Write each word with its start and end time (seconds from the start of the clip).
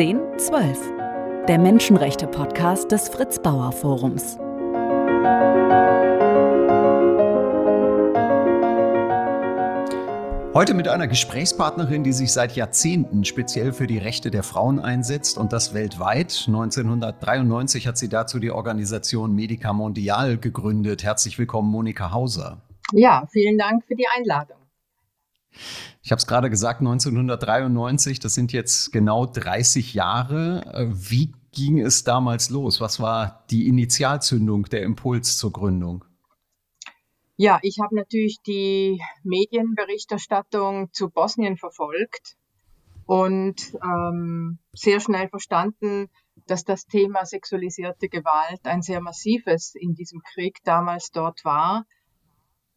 1012, 0.00 1.44
der 1.46 1.58
Menschenrechte-Podcast 1.58 2.90
des 2.90 3.10
Fritz 3.10 3.38
Bauer 3.38 3.70
Forums. 3.70 4.38
Heute 10.54 10.72
mit 10.72 10.88
einer 10.88 11.06
Gesprächspartnerin, 11.06 12.02
die 12.02 12.14
sich 12.14 12.32
seit 12.32 12.56
Jahrzehnten 12.56 13.26
speziell 13.26 13.74
für 13.74 13.86
die 13.86 13.98
Rechte 13.98 14.30
der 14.30 14.42
Frauen 14.42 14.80
einsetzt 14.80 15.36
und 15.36 15.52
das 15.52 15.74
weltweit. 15.74 16.44
1993 16.46 17.86
hat 17.86 17.98
sie 17.98 18.08
dazu 18.08 18.38
die 18.38 18.52
Organisation 18.52 19.34
Medica 19.34 19.74
Mondial 19.74 20.38
gegründet. 20.38 21.02
Herzlich 21.02 21.38
willkommen, 21.38 21.70
Monika 21.70 22.10
Hauser. 22.10 22.62
Ja, 22.94 23.28
vielen 23.30 23.58
Dank 23.58 23.84
für 23.84 23.96
die 23.96 24.06
Einladung. 24.16 24.59
Ich 26.02 26.12
habe 26.12 26.18
es 26.18 26.26
gerade 26.26 26.50
gesagt, 26.50 26.80
1993, 26.80 28.20
das 28.20 28.34
sind 28.34 28.52
jetzt 28.52 28.92
genau 28.92 29.26
30 29.26 29.94
Jahre. 29.94 30.88
Wie 30.92 31.32
ging 31.52 31.80
es 31.80 32.04
damals 32.04 32.50
los? 32.50 32.80
Was 32.80 33.00
war 33.00 33.44
die 33.50 33.68
Initialzündung, 33.68 34.64
der 34.64 34.82
Impuls 34.82 35.36
zur 35.36 35.52
Gründung? 35.52 36.04
Ja, 37.36 37.58
ich 37.62 37.78
habe 37.80 37.96
natürlich 37.96 38.38
die 38.46 39.00
Medienberichterstattung 39.24 40.92
zu 40.92 41.08
Bosnien 41.08 41.56
verfolgt 41.56 42.36
und 43.06 43.56
ähm, 43.82 44.58
sehr 44.72 45.00
schnell 45.00 45.28
verstanden, 45.28 46.10
dass 46.46 46.64
das 46.64 46.86
Thema 46.86 47.24
sexualisierte 47.24 48.08
Gewalt 48.08 48.60
ein 48.64 48.82
sehr 48.82 49.00
massives 49.00 49.74
in 49.74 49.94
diesem 49.94 50.20
Krieg 50.20 50.58
damals 50.64 51.10
dort 51.10 51.44
war. 51.44 51.86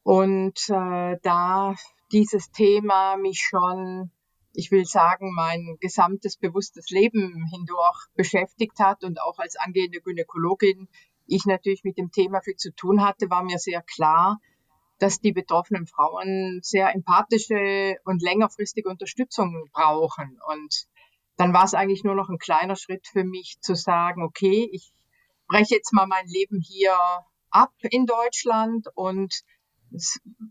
Und 0.03 0.57
äh, 0.69 1.17
da 1.21 1.75
dieses 2.13 2.51
Thema 2.51 3.17
mich 3.17 3.41
schon, 3.41 4.11
ich 4.53 4.71
will 4.71 4.85
sagen, 4.85 5.33
mein 5.33 5.77
gesamtes 5.81 6.37
bewusstes 6.37 6.89
Leben 6.89 7.45
hindurch 7.51 8.07
beschäftigt 8.15 8.79
hat 8.79 9.03
und 9.03 9.19
auch 9.19 9.39
als 9.39 9.55
angehende 9.55 9.99
Gynäkologin 9.99 10.87
ich 11.25 11.45
natürlich 11.45 11.83
mit 11.83 11.97
dem 11.97 12.11
Thema 12.11 12.41
viel 12.41 12.55
zu 12.55 12.73
tun 12.73 13.01
hatte, 13.01 13.29
war 13.29 13.43
mir 13.43 13.57
sehr 13.57 13.81
klar, 13.81 14.39
dass 14.99 15.19
die 15.19 15.31
betroffenen 15.31 15.87
Frauen 15.87 16.59
sehr 16.61 16.93
empathische 16.93 17.95
und 18.05 18.21
längerfristige 18.21 18.89
Unterstützung 18.89 19.69
brauchen. 19.73 20.39
Und 20.47 20.85
dann 21.37 21.53
war 21.53 21.63
es 21.63 21.73
eigentlich 21.73 22.03
nur 22.03 22.15
noch 22.15 22.29
ein 22.29 22.37
kleiner 22.37 22.75
Schritt 22.75 23.07
für 23.07 23.23
mich 23.23 23.57
zu 23.61 23.75
sagen, 23.75 24.23
okay, 24.23 24.69
ich 24.71 24.93
breche 25.47 25.75
jetzt 25.75 25.93
mal 25.93 26.07
mein 26.07 26.27
Leben 26.27 26.61
hier 26.61 26.95
ab 27.49 27.73
in 27.89 28.05
Deutschland 28.05 28.87
und 28.95 29.43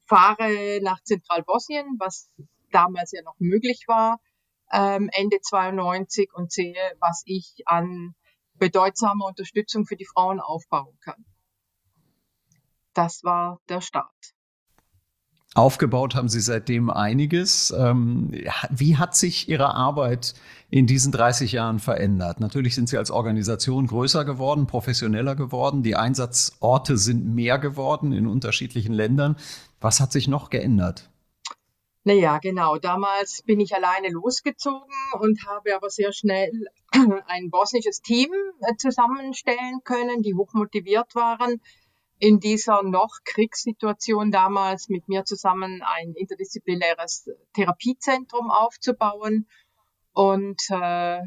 fahre 0.07 0.81
nach 0.83 1.03
Zentralbosnien, 1.03 1.97
was 1.99 2.31
damals 2.71 3.13
ja 3.13 3.23
noch 3.23 3.37
möglich 3.39 3.85
war, 3.87 4.21
ähm, 4.73 5.11
Ende 5.13 5.41
92 5.41 6.31
und 6.35 6.53
sehe, 6.53 6.97
was 7.01 7.23
ich 7.27 7.63
an 7.67 8.15
bedeutsamer 8.55 9.27
Unterstützung 9.27 9.87
für 9.87 9.97
die 9.97 10.07
Frauen 10.07 10.41
aufbauen 10.41 10.97
kann. 11.01 11.25
Das 12.95 13.25
war 13.25 13.61
der 13.69 13.81
Start. 13.81 14.35
Aufgebaut 15.55 16.15
haben 16.15 16.31
Sie 16.31 16.41
seitdem 16.41 16.89
einiges. 16.89 17.75
Ähm, 17.77 18.33
wie 18.71 18.97
hat 18.97 19.15
sich 19.15 19.51
Ihre 19.51 19.75
Arbeit 19.75 20.35
in 20.71 20.87
diesen 20.87 21.13
30 21.13 21.53
Jahren 21.53 21.79
verändert? 21.79 22.41
Natürlich 22.41 22.75
sind 22.75 22.89
Sie 22.89 22.97
als 22.97 23.11
Organisation 23.11 23.87
größer 23.87 24.25
geworden, 24.25 24.67
professioneller 24.67 25.37
geworden. 25.37 25.83
Die 25.83 25.95
Einsatzorte 25.95 26.97
sind 26.97 27.35
mehr 27.35 27.59
geworden 27.59 28.13
in 28.13 28.27
unterschiedlichen 28.27 28.95
Ländern. 28.95 29.37
Was 29.79 30.01
hat 30.01 30.11
sich 30.11 30.27
noch 30.27 30.49
geändert? 30.49 31.11
Naja, 32.05 32.39
genau. 32.39 32.79
Damals 32.79 33.43
bin 33.43 33.61
ich 33.61 33.75
alleine 33.75 34.09
losgezogen 34.09 34.95
und 35.21 35.47
habe 35.47 35.77
aber 35.77 35.91
sehr 35.91 36.15
schnell 36.15 36.51
ein 37.27 37.51
bosnisches 37.51 38.01
Team 38.01 38.31
äh, 38.61 38.75
zusammenstellen 38.77 39.81
können, 39.85 40.23
die 40.23 40.35
hochmotiviert 40.35 41.15
waren 41.15 41.61
in 42.23 42.39
dieser 42.39 42.85
noch 42.85 43.19
Kriegssituation 43.25 44.31
damals 44.31 44.89
mit 44.89 45.09
mir 45.09 45.25
zusammen 45.25 45.83
ein 45.83 46.15
interdisziplinäres 46.15 47.29
Therapiezentrum 47.53 48.49
aufzubauen. 48.49 49.49
Und 50.13 50.63
äh, 50.71 51.19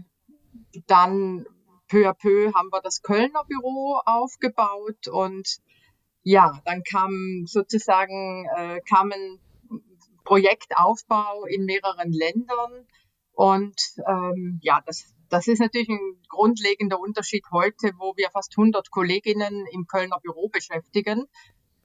dann 0.87 1.45
peu 1.89 2.07
à 2.07 2.13
peu 2.13 2.53
haben 2.53 2.69
wir 2.71 2.81
das 2.81 3.01
Kölner 3.01 3.43
Büro 3.43 3.99
aufgebaut 4.05 5.09
und 5.09 5.57
ja, 6.23 6.61
dann 6.63 6.81
kam 6.83 7.43
sozusagen 7.45 8.47
äh, 8.55 8.79
kamen 8.87 9.41
Projektaufbau 10.23 11.43
in 11.43 11.65
mehreren 11.65 12.13
Ländern 12.13 12.87
und 13.33 13.75
ähm, 14.07 14.61
ja, 14.63 14.79
das 14.85 15.13
das 15.29 15.47
ist 15.47 15.59
natürlich 15.59 15.89
ein 15.89 16.21
grundlegender 16.29 16.99
Unterschied 16.99 17.45
heute, 17.51 17.91
wo 17.97 18.13
wir 18.15 18.29
fast 18.31 18.53
100 18.57 18.91
Kolleginnen 18.91 19.65
im 19.71 19.87
Kölner 19.87 20.19
Büro 20.21 20.49
beschäftigen 20.49 21.25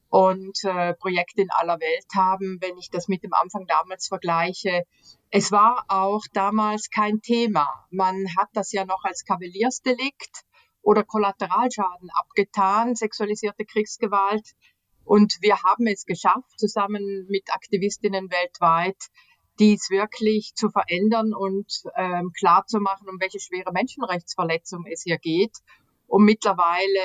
und 0.08 0.64
äh, 0.64 0.94
Projekte 0.94 1.42
in 1.42 1.50
aller 1.50 1.78
Welt 1.80 2.06
haben, 2.14 2.58
wenn 2.60 2.76
ich 2.78 2.90
das 2.90 3.08
mit 3.08 3.22
dem 3.22 3.32
Anfang 3.32 3.66
damals 3.66 4.08
vergleiche. 4.08 4.84
Es 5.30 5.52
war 5.52 5.84
auch 5.88 6.22
damals 6.32 6.90
kein 6.90 7.20
Thema. 7.22 7.86
Man 7.90 8.26
hat 8.36 8.48
das 8.52 8.72
ja 8.72 8.84
noch 8.84 9.04
als 9.04 9.24
Kavaliersdelikt 9.24 10.42
oder 10.82 11.04
Kollateralschaden 11.04 12.10
abgetan, 12.12 12.96
sexualisierte 12.96 13.64
Kriegsgewalt. 13.64 14.46
Und 15.04 15.38
wir 15.40 15.62
haben 15.62 15.86
es 15.86 16.04
geschafft, 16.04 16.58
zusammen 16.58 17.26
mit 17.28 17.52
Aktivistinnen 17.52 18.30
weltweit, 18.30 18.96
dies 19.60 19.90
wirklich 19.90 20.54
zu 20.54 20.70
verändern 20.70 21.34
und 21.34 21.82
ähm, 21.94 22.32
klar 22.36 22.64
zu 22.66 22.80
machen, 22.80 23.08
um 23.08 23.20
welche 23.20 23.38
schwere 23.38 23.72
Menschenrechtsverletzung 23.72 24.86
es 24.90 25.02
hier 25.02 25.18
geht. 25.18 25.58
Und 26.06 26.24
mittlerweile 26.24 27.00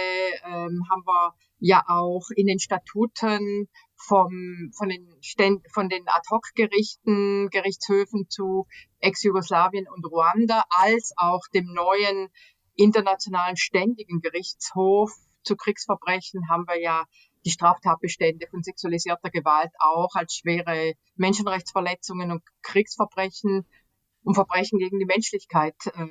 ähm, 0.46 0.82
haben 0.90 1.04
wir 1.06 1.36
ja 1.60 1.84
auch 1.88 2.30
in 2.36 2.48
den 2.48 2.60
Statuten 2.60 3.70
vom, 3.96 4.72
von 4.76 4.90
den, 4.90 5.08
Ständ, 5.22 5.66
von 5.72 5.90
den 5.90 6.08
Ad-Hoc-Gerichten, 6.08 7.50
Gerichtshöfen 7.50 8.30
zu 8.30 8.66
Ex-Jugoslawien 9.00 9.88
und 9.88 10.06
Ruanda, 10.06 10.64
als 10.70 11.14
auch 11.18 11.42
dem 11.54 11.66
neuen 11.74 12.30
internationalen 12.76 13.58
ständigen 13.58 14.22
Gerichtshof 14.22 15.12
zu 15.44 15.56
Kriegsverbrechen 15.56 16.50
haben 16.50 16.66
wir 16.68 16.82
ja 16.82 17.06
die 17.46 17.52
Straftatbestände 17.52 18.48
von 18.48 18.64
sexualisierter 18.64 19.30
Gewalt 19.30 19.72
auch 19.80 20.16
als 20.16 20.36
schwere 20.36 20.94
Menschenrechtsverletzungen 21.16 22.32
und 22.32 22.44
Kriegsverbrechen 22.64 23.68
und 24.24 24.34
Verbrechen 24.34 24.80
gegen 24.80 25.00
die 25.00 25.06
Menschlichkeit 25.06 25.76
äh, 25.86 26.08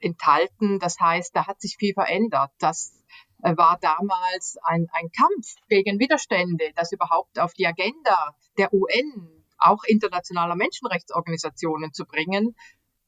enthalten. 0.00 0.78
Das 0.78 0.98
heißt, 0.98 1.36
da 1.36 1.46
hat 1.46 1.60
sich 1.60 1.76
viel 1.78 1.92
verändert. 1.92 2.50
Das 2.58 2.94
äh, 3.42 3.56
war 3.56 3.78
damals 3.80 4.56
ein, 4.62 4.88
ein 4.92 5.10
Kampf 5.10 5.54
gegen 5.68 5.98
Widerstände, 5.98 6.72
das 6.74 6.92
überhaupt 6.92 7.38
auf 7.38 7.52
die 7.52 7.66
Agenda 7.66 8.34
der 8.56 8.72
UN, 8.72 9.44
auch 9.58 9.84
internationaler 9.84 10.56
Menschenrechtsorganisationen 10.56 11.92
zu 11.92 12.06
bringen 12.06 12.54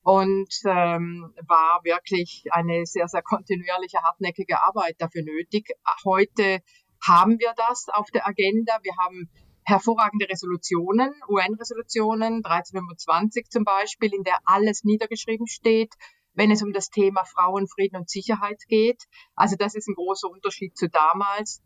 und 0.03 0.49
ähm, 0.65 1.33
war 1.47 1.81
wirklich 1.85 2.45
eine 2.51 2.87
sehr, 2.87 3.07
sehr 3.09 3.23
kontinuierliche, 3.23 3.99
hartnäckige 4.03 4.63
Arbeit 4.63 4.97
dafür 4.99 5.23
nötig. 5.23 5.69
Heute 6.05 6.61
haben 7.07 7.39
wir 7.39 7.53
das 7.57 7.87
auf 7.89 8.11
der 8.11 8.27
Agenda. 8.27 8.79
Wir 8.83 8.97
haben 8.97 9.31
hervorragende 9.65 10.29
Resolutionen, 10.29 11.15
UN-Resolutionen, 11.29 12.45
1325 12.45 13.49
zum 13.51 13.65
Beispiel, 13.65 14.13
in 14.15 14.25
der 14.25 14.39
alles 14.45 14.85
niedergeschrieben 14.85 15.47
steht, 15.47 15.95
wenn 16.35 16.51
es 16.51 16.63
um 16.63 16.73
das 16.73 16.91
Thema 16.91 17.25
Frauen, 17.25 17.69
Frieden 17.69 17.97
und 17.97 18.11
Sicherheit 18.11 18.63
geht. 18.69 19.05
Also 19.35 19.57
das 19.57 19.75
ist 19.75 19.89
ein 19.89 19.95
großer 19.95 20.29
Unterschied 20.29 20.77
zu 20.77 20.89
damals. 20.89 21.63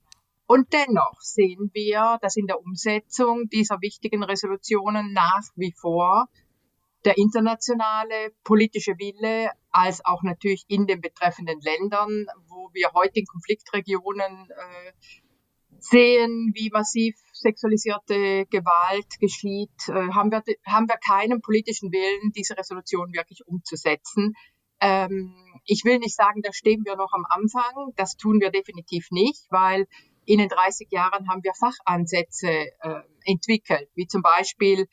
Und 0.46 0.72
dennoch 0.72 1.20
sehen 1.20 1.70
wir, 1.72 2.18
dass 2.20 2.36
in 2.36 2.46
der 2.46 2.60
Umsetzung 2.60 3.48
dieser 3.48 3.80
wichtigen 3.80 4.22
Resolutionen 4.22 5.12
nach 5.12 5.42
wie 5.56 5.72
vor 5.72 6.26
der 7.04 7.18
internationale 7.18 8.32
politische 8.44 8.92
Wille 8.98 9.50
als 9.70 10.04
auch 10.04 10.22
natürlich 10.22 10.64
in 10.68 10.86
den 10.86 11.00
betreffenden 11.00 11.60
Ländern, 11.60 12.26
wo 12.48 12.70
wir 12.72 12.92
heute 12.94 13.20
in 13.20 13.26
Konfliktregionen 13.26 14.48
äh, 14.50 14.92
sehen, 15.84 16.52
wie 16.54 16.70
massiv 16.70 17.14
sexualisierte 17.32 18.46
Gewalt 18.46 19.18
geschieht, 19.20 19.88
äh, 19.88 20.12
haben, 20.12 20.30
wir, 20.30 20.42
haben 20.66 20.88
wir 20.88 20.96
keinen 20.96 21.40
politischen 21.40 21.92
Willen, 21.92 22.32
diese 22.32 22.56
Resolution 22.56 23.12
wirklich 23.12 23.46
umzusetzen. 23.46 24.34
Ähm, 24.80 25.34
ich 25.64 25.84
will 25.84 25.98
nicht 25.98 26.14
sagen, 26.14 26.42
da 26.42 26.52
stehen 26.52 26.84
wir 26.84 26.96
noch 26.96 27.12
am 27.12 27.24
Anfang. 27.28 27.92
Das 27.96 28.16
tun 28.16 28.40
wir 28.40 28.50
definitiv 28.50 29.08
nicht, 29.10 29.46
weil 29.50 29.86
in 30.26 30.38
den 30.38 30.48
30 30.48 30.88
Jahren 30.90 31.28
haben 31.28 31.42
wir 31.42 31.52
Fachansätze 31.54 32.48
äh, 32.48 33.00
entwickelt, 33.24 33.88
wie 33.94 34.06
zum 34.06 34.22
Beispiel 34.22 34.86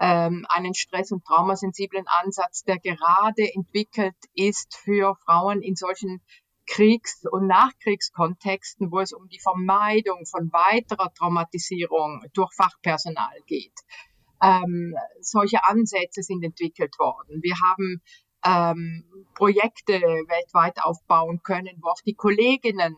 ähm, 0.00 0.44
einen 0.48 0.74
stress- 0.74 1.12
und 1.12 1.24
traumasensiblen 1.24 2.06
Ansatz, 2.22 2.64
der 2.64 2.78
gerade 2.78 3.52
entwickelt 3.54 4.16
ist 4.34 4.76
für 4.76 5.14
Frauen 5.24 5.62
in 5.62 5.76
solchen 5.76 6.20
Kriegs- 6.66 7.26
und 7.30 7.46
Nachkriegskontexten, 7.46 8.90
wo 8.90 9.00
es 9.00 9.12
um 9.12 9.28
die 9.28 9.40
Vermeidung 9.40 10.24
von 10.26 10.52
weiterer 10.52 11.12
Traumatisierung 11.14 12.24
durch 12.34 12.52
Fachpersonal 12.54 13.36
geht. 13.46 13.74
Ähm, 14.42 14.94
solche 15.20 15.64
Ansätze 15.64 16.22
sind 16.22 16.42
entwickelt 16.44 16.98
worden. 16.98 17.42
Wir 17.42 17.54
haben 17.60 18.02
ähm, 18.44 19.04
Projekte 19.34 19.92
weltweit 19.92 20.82
aufbauen 20.82 21.42
können, 21.42 21.78
wo 21.80 21.90
auch 21.90 22.00
die 22.04 22.14
Kolleginnen 22.14 22.96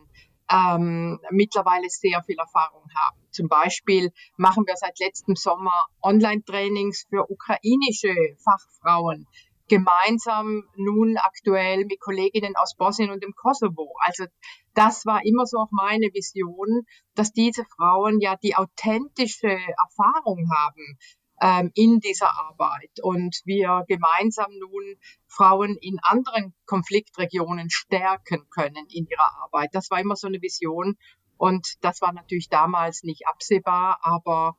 ähm, 0.51 1.19
mittlerweile 1.31 1.89
sehr 1.89 2.23
viel 2.23 2.37
Erfahrung 2.37 2.83
haben. 2.95 3.17
Zum 3.31 3.47
Beispiel 3.47 4.11
machen 4.37 4.63
wir 4.65 4.75
seit 4.75 4.99
letztem 4.99 5.35
Sommer 5.35 5.85
Online-Trainings 6.01 7.05
für 7.09 7.29
ukrainische 7.29 8.13
Fachfrauen, 8.43 9.27
gemeinsam 9.67 10.63
nun 10.75 11.17
aktuell 11.17 11.85
mit 11.85 11.99
Kolleginnen 11.99 12.55
aus 12.55 12.75
Bosnien 12.75 13.11
und 13.11 13.23
dem 13.23 13.33
Kosovo. 13.35 13.95
Also 13.99 14.25
das 14.73 15.05
war 15.05 15.25
immer 15.25 15.45
so 15.45 15.57
auch 15.57 15.71
meine 15.71 16.07
Vision, 16.13 16.85
dass 17.15 17.31
diese 17.31 17.65
Frauen 17.65 18.19
ja 18.19 18.35
die 18.35 18.55
authentische 18.55 19.47
Erfahrung 19.47 20.49
haben 20.55 20.97
ähm, 21.41 21.71
in 21.73 21.99
dieser 21.99 22.31
Arbeit 22.31 22.91
und 23.01 23.41
wir 23.45 23.83
gemeinsam 23.87 24.51
nun 24.59 24.95
Frauen 25.27 25.77
in 25.81 25.97
anderen 26.01 26.53
Konfliktregionen 26.65 27.69
stärken 27.69 28.47
können 28.49 28.85
in 28.89 29.07
ihrer 29.07 29.43
Arbeit. 29.43 29.69
Das 29.73 29.89
war 29.89 29.99
immer 29.99 30.15
so 30.15 30.27
eine 30.27 30.41
Vision 30.41 30.95
und 31.37 31.73
das 31.81 32.01
war 32.01 32.13
natürlich 32.13 32.49
damals 32.49 33.03
nicht 33.03 33.27
absehbar, 33.27 33.99
aber 34.01 34.55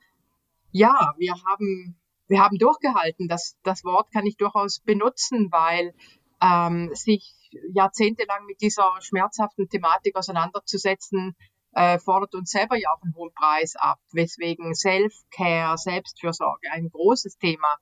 ja, 0.70 1.14
wir 1.16 1.34
haben 1.46 1.98
wir 2.28 2.40
haben 2.42 2.58
durchgehalten. 2.58 3.28
Das, 3.28 3.56
das 3.62 3.84
Wort 3.84 4.12
kann 4.12 4.26
ich 4.26 4.36
durchaus 4.36 4.80
benutzen, 4.80 5.48
weil 5.50 5.94
ähm, 6.42 6.90
sich 6.94 7.34
jahrzehntelang 7.72 8.44
mit 8.46 8.60
dieser 8.60 8.90
schmerzhaften 9.00 9.68
Thematik 9.68 10.16
auseinanderzusetzen, 10.16 11.36
äh, 11.72 11.98
fordert 11.98 12.34
uns 12.34 12.50
selber 12.50 12.76
ja 12.76 12.90
auch 12.90 13.02
einen 13.02 13.14
hohen 13.14 13.32
Preis 13.34 13.76
ab, 13.76 13.98
weswegen 14.12 14.74
Self-Care, 14.74 15.76
Selbstfürsorge 15.76 16.70
ein 16.72 16.88
großes 16.88 17.38
Thema 17.38 17.76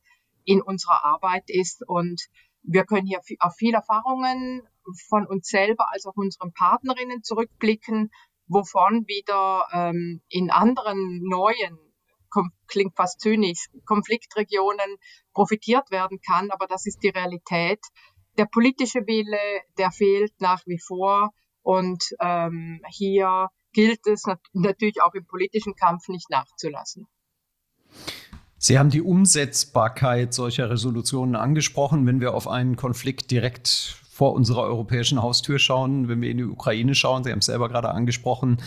in 0.44 0.60
unserer 0.60 1.04
Arbeit 1.04 1.44
ist. 1.46 1.86
Und 1.86 2.20
wir 2.62 2.84
können 2.84 3.06
hier 3.06 3.20
auf 3.38 3.54
viele 3.56 3.76
Erfahrungen 3.76 4.62
von 5.08 5.26
uns 5.26 5.48
selber 5.48 5.86
als 5.92 6.06
auch 6.06 6.16
unseren 6.16 6.52
Partnerinnen 6.52 7.22
zurückblicken, 7.22 8.10
wovon 8.46 9.06
wieder 9.06 9.68
ähm, 9.72 10.20
in 10.28 10.50
anderen 10.50 11.22
neuen 11.22 11.78
klingt 12.66 12.96
fast 12.96 13.20
zynisch, 13.20 13.66
Konfliktregionen 13.84 14.96
profitiert 15.32 15.90
werden 15.90 16.20
kann, 16.20 16.50
aber 16.50 16.66
das 16.66 16.86
ist 16.86 17.02
die 17.02 17.08
Realität. 17.08 17.80
Der 18.38 18.46
politische 18.46 19.06
Wille, 19.06 19.62
der 19.78 19.90
fehlt 19.90 20.32
nach 20.40 20.62
wie 20.66 20.78
vor 20.78 21.30
und 21.62 22.02
ähm, 22.20 22.80
hier 22.88 23.48
gilt 23.72 24.06
es 24.06 24.24
nat 24.24 24.40
natürlich 24.52 25.02
auch 25.02 25.14
im 25.14 25.26
politischen 25.26 25.74
Kampf 25.74 26.08
nicht 26.08 26.30
nachzulassen. 26.30 27.06
Sie 28.56 28.78
haben 28.78 28.88
die 28.88 29.02
Umsetzbarkeit 29.02 30.32
solcher 30.32 30.70
Resolutionen 30.70 31.36
angesprochen. 31.36 32.06
Wenn 32.06 32.20
wir 32.20 32.34
auf 32.34 32.48
einen 32.48 32.76
Konflikt 32.76 33.30
direkt 33.30 33.68
vor 34.08 34.32
unserer 34.32 34.62
europäischen 34.62 35.20
Haustür 35.20 35.58
schauen, 35.58 36.08
wenn 36.08 36.22
wir 36.22 36.30
in 36.30 36.38
die 36.38 36.44
Ukraine 36.44 36.94
schauen, 36.94 37.24
Sie 37.24 37.30
haben 37.30 37.40
es 37.40 37.46
selber 37.46 37.68
gerade 37.68 37.90
angesprochen, 37.90 38.62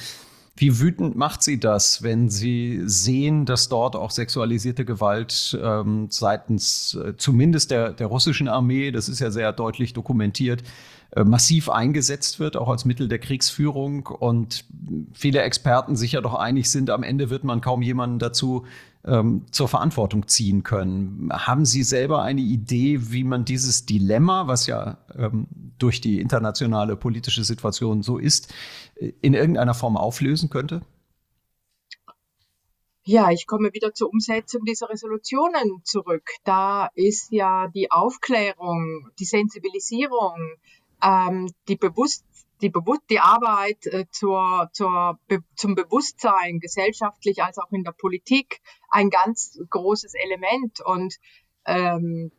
wie 0.57 0.79
wütend 0.79 1.15
macht 1.15 1.43
Sie 1.43 1.59
das, 1.59 2.01
wenn 2.01 2.29
Sie 2.29 2.81
sehen, 2.85 3.45
dass 3.45 3.69
dort 3.69 3.95
auch 3.95 4.09
sexualisierte 4.09 4.85
Gewalt 4.85 5.57
ähm, 5.61 6.07
seitens 6.09 6.95
äh, 6.95 7.15
zumindest 7.15 7.69
der, 7.69 7.93
der 7.93 8.07
russischen 8.07 8.47
Armee, 8.47 8.91
das 8.91 9.07
ist 9.07 9.19
ja 9.19 9.29
sehr 9.29 9.53
deutlich 9.53 9.93
dokumentiert, 9.93 10.63
äh, 11.11 11.23
massiv 11.23 11.69
eingesetzt 11.69 12.39
wird, 12.39 12.57
auch 12.57 12.69
als 12.69 12.85
Mittel 12.85 13.07
der 13.07 13.19
Kriegsführung? 13.19 14.07
Und 14.07 14.65
viele 15.13 15.41
Experten 15.41 15.95
sich 15.95 16.13
ja 16.13 16.21
doch 16.21 16.33
einig 16.33 16.71
sind, 16.71 16.89
am 16.89 17.03
Ende 17.03 17.29
wird 17.29 17.43
man 17.43 17.61
kaum 17.61 17.83
jemanden 17.83 18.17
dazu 18.17 18.65
ähm, 19.07 19.45
zur 19.51 19.67
Verantwortung 19.67 20.27
ziehen 20.27 20.63
können. 20.63 21.29
Haben 21.31 21.65
Sie 21.65 21.83
selber 21.83 22.21
eine 22.21 22.41
Idee, 22.41 23.11
wie 23.11 23.23
man 23.23 23.45
dieses 23.45 23.85
Dilemma, 23.85 24.47
was 24.47 24.67
ja 24.67 24.97
ähm, 25.17 25.47
durch 25.77 26.01
die 26.01 26.19
internationale 26.19 26.95
politische 26.95 27.43
Situation 27.43 28.03
so 28.03 28.17
ist, 28.17 28.53
in 29.21 29.33
irgendeiner 29.33 29.73
Form 29.73 29.97
auflösen 29.97 30.49
könnte? 30.49 30.81
Ja, 33.03 33.31
ich 33.31 33.47
komme 33.47 33.69
wieder 33.71 33.93
zur 33.93 34.09
Umsetzung 34.09 34.65
dieser 34.65 34.89
Resolutionen 34.89 35.81
zurück. 35.85 36.29
Da 36.43 36.89
ist 36.93 37.31
ja 37.31 37.69
die 37.69 37.89
Aufklärung, 37.89 39.09
die 39.17 39.25
Sensibilisierung, 39.25 40.35
ähm, 41.01 41.49
die 41.69 41.77
Bewusst 41.77 42.25
die, 42.61 42.69
Bewusst 42.69 43.03
die 43.09 43.19
Arbeit 43.19 43.85
äh, 43.85 44.05
zur, 44.11 44.69
zur, 44.73 45.19
be 45.27 45.43
zum 45.55 45.75
Bewusstsein, 45.75 46.59
gesellschaftlich 46.59 47.43
als 47.43 47.57
auch 47.57 47.71
in 47.71 47.83
der 47.83 47.91
Politik, 47.91 48.61
ein 48.97 49.11
ganz 49.11 49.59
großes 49.69 50.15
Element. 50.15 50.81
Und 50.81 51.17
ähm, 51.65 52.31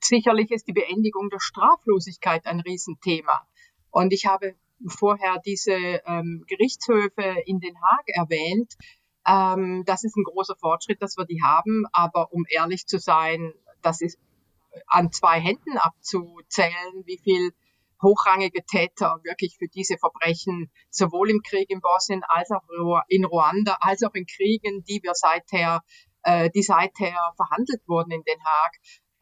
sicherlich 0.00 0.50
ist 0.50 0.66
die 0.66 0.72
Beendigung 0.72 1.28
der 1.28 1.40
Straflosigkeit 1.40 2.46
ein 2.46 2.60
Riesenthema. 2.60 3.46
Und 3.90 4.14
ich 4.14 4.24
habe 4.24 4.54
vorher 4.86 5.38
diese 5.44 5.74
ähm, 5.74 6.44
Gerichtshöfe 6.46 7.42
in 7.44 7.60
Den 7.60 7.76
Haag 7.76 8.04
erwähnt. 8.06 8.74
Ähm, 9.26 9.84
das 9.84 10.04
ist 10.04 10.16
ein 10.16 10.24
großer 10.24 10.56
Fortschritt, 10.56 11.02
dass 11.02 11.18
wir 11.18 11.26
die 11.26 11.42
haben. 11.42 11.84
Aber 11.92 12.32
um 12.32 12.44
ehrlich 12.48 12.86
zu 12.86 12.98
sein, 12.98 13.52
das 13.82 14.00
ist 14.00 14.18
an 14.86 15.12
zwei 15.12 15.38
Händen 15.38 15.76
abzuzählen, 15.76 17.04
wie 17.04 17.18
viel 17.18 17.52
hochrangige 18.02 18.64
Täter 18.64 19.20
wirklich 19.24 19.56
für 19.58 19.68
diese 19.68 19.96
Verbrechen 19.98 20.70
sowohl 20.90 21.30
im 21.30 21.40
Krieg 21.42 21.70
in 21.70 21.80
Bosnien 21.80 22.22
als 22.28 22.50
auch 22.50 22.62
in 23.08 23.24
Ruanda, 23.24 23.76
als 23.80 24.02
auch 24.02 24.14
in 24.14 24.26
Kriegen, 24.26 24.84
die 24.84 25.00
wir 25.02 25.14
seither, 25.14 25.82
äh, 26.22 26.50
die 26.50 26.62
seither 26.62 27.32
verhandelt 27.36 27.82
wurden 27.86 28.10
in 28.10 28.22
Den 28.22 28.44
Haag. 28.44 28.72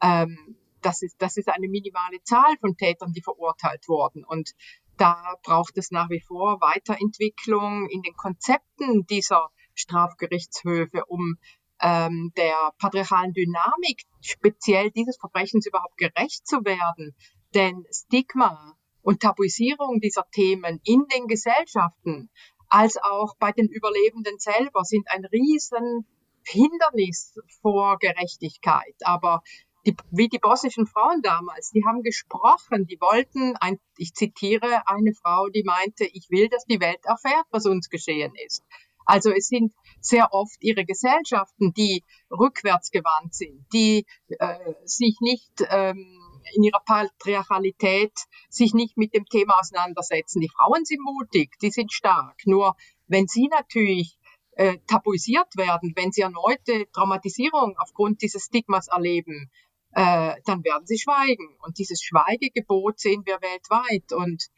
Ähm, 0.02 0.56
das 0.80 1.02
ist, 1.02 1.16
das 1.18 1.36
ist 1.36 1.48
eine 1.48 1.68
minimale 1.68 2.22
Zahl 2.22 2.56
von 2.60 2.76
Tätern, 2.76 3.12
die 3.12 3.22
verurteilt 3.22 3.88
wurden. 3.88 4.24
Und 4.24 4.52
da 4.96 5.34
braucht 5.42 5.76
es 5.78 5.90
nach 5.90 6.10
wie 6.10 6.20
vor 6.20 6.60
Weiterentwicklung 6.60 7.88
in 7.88 8.02
den 8.02 8.14
Konzepten 8.14 9.06
dieser 9.06 9.48
Strafgerichtshöfe, 9.74 11.04
um 11.06 11.36
ähm, 11.80 12.32
der 12.36 12.72
patriarchalen 12.78 13.32
Dynamik 13.32 14.04
speziell 14.20 14.90
dieses 14.90 15.16
Verbrechens 15.18 15.66
überhaupt 15.66 15.96
gerecht 15.96 16.46
zu 16.46 16.64
werden. 16.64 17.14
Denn 17.54 17.84
Stigma 17.90 18.76
und 19.02 19.20
Tabuisierung 19.20 20.00
dieser 20.00 20.28
Themen 20.30 20.80
in 20.84 21.06
den 21.14 21.26
Gesellschaften 21.26 22.30
als 22.68 22.96
auch 22.96 23.36
bei 23.38 23.52
den 23.52 23.68
Überlebenden 23.68 24.38
selber 24.38 24.84
sind 24.84 25.08
ein 25.08 25.24
riesen 25.26 26.06
Hindernis 26.44 27.34
vor 27.62 27.98
Gerechtigkeit. 27.98 28.96
Aber 29.02 29.42
die, 29.86 29.94
wie 30.10 30.28
die 30.28 30.38
bosnischen 30.38 30.86
Frauen 30.86 31.20
damals, 31.22 31.70
die 31.70 31.84
haben 31.86 32.02
gesprochen, 32.02 32.86
die 32.86 33.00
wollten, 33.00 33.54
ein, 33.56 33.78
ich 33.98 34.14
zitiere 34.14 34.88
eine 34.88 35.12
Frau, 35.14 35.48
die 35.48 35.62
meinte, 35.62 36.04
ich 36.04 36.28
will, 36.30 36.48
dass 36.48 36.64
die 36.64 36.80
Welt 36.80 37.04
erfährt, 37.04 37.46
was 37.50 37.66
uns 37.66 37.88
geschehen 37.88 38.32
ist. 38.46 38.62
Also 39.06 39.30
es 39.30 39.48
sind 39.48 39.72
sehr 40.00 40.32
oft 40.32 40.56
ihre 40.60 40.86
Gesellschaften, 40.86 41.74
die 41.74 42.02
rückwärtsgewandt 42.30 43.34
sind, 43.34 43.66
die 43.72 44.06
äh, 44.38 44.72
sich 44.84 45.18
nicht 45.20 45.52
ähm, 45.68 46.23
in 46.52 46.62
ihrer 46.62 46.80
Patriarchalität 46.84 48.12
sich 48.48 48.74
nicht 48.74 48.96
mit 48.96 49.14
dem 49.14 49.24
Thema 49.26 49.58
auseinandersetzen. 49.58 50.40
Die 50.40 50.50
Frauen 50.50 50.84
sind 50.84 51.00
mutig, 51.02 51.58
die 51.60 51.70
sind 51.70 51.92
stark. 51.92 52.36
Nur 52.44 52.76
wenn 53.06 53.26
sie 53.26 53.48
natürlich 53.48 54.18
äh, 54.52 54.78
tabuisiert 54.86 55.56
werden, 55.56 55.92
wenn 55.96 56.12
sie 56.12 56.22
erneute 56.22 56.86
Traumatisierung 56.92 57.76
aufgrund 57.78 58.22
dieses 58.22 58.44
Stigmas 58.44 58.88
erleben, 58.88 59.50
äh, 59.92 60.34
dann 60.44 60.64
werden 60.64 60.86
sie 60.86 60.98
schweigen. 60.98 61.56
Und 61.60 61.78
dieses 61.78 62.02
Schweigegebot 62.02 62.98
sehen 62.98 63.22
wir 63.24 63.40
weltweit 63.40 64.12
und 64.12 64.48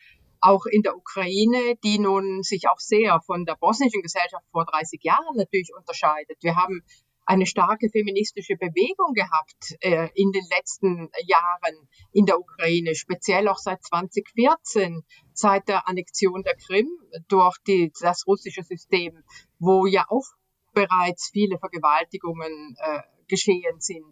auch 0.40 0.66
in 0.66 0.82
der 0.82 0.96
Ukraine, 0.96 1.76
die 1.82 1.98
nun 1.98 2.42
sich 2.42 2.68
auch 2.68 2.78
sehr 2.78 3.20
von 3.22 3.44
der 3.44 3.56
bosnischen 3.56 4.02
Gesellschaft 4.02 4.44
vor 4.52 4.64
30 4.64 5.02
Jahren 5.02 5.36
natürlich 5.36 5.72
unterscheidet. 5.76 6.36
Wir 6.42 6.56
haben 6.56 6.82
eine 7.26 7.44
starke 7.44 7.90
feministische 7.90 8.56
Bewegung 8.56 9.12
gehabt 9.12 9.76
äh, 9.80 10.08
in 10.14 10.30
den 10.30 10.44
letzten 10.56 11.10
Jahren 11.26 11.88
in 12.12 12.24
der 12.24 12.38
Ukraine, 12.38 12.94
speziell 12.94 13.48
auch 13.48 13.58
seit 13.58 13.82
2014, 13.84 15.02
seit 15.32 15.68
der 15.68 15.88
Annexion 15.88 16.44
der 16.44 16.56
Krim 16.56 16.88
durch 17.28 17.58
die, 17.66 17.92
das 18.00 18.26
russische 18.26 18.62
System, 18.62 19.24
wo 19.58 19.86
ja 19.86 20.06
auch 20.08 20.26
bereits 20.72 21.30
viele 21.32 21.58
Vergewaltigungen 21.58 22.76
äh, 22.78 23.00
geschehen 23.28 23.80
sind. 23.80 24.06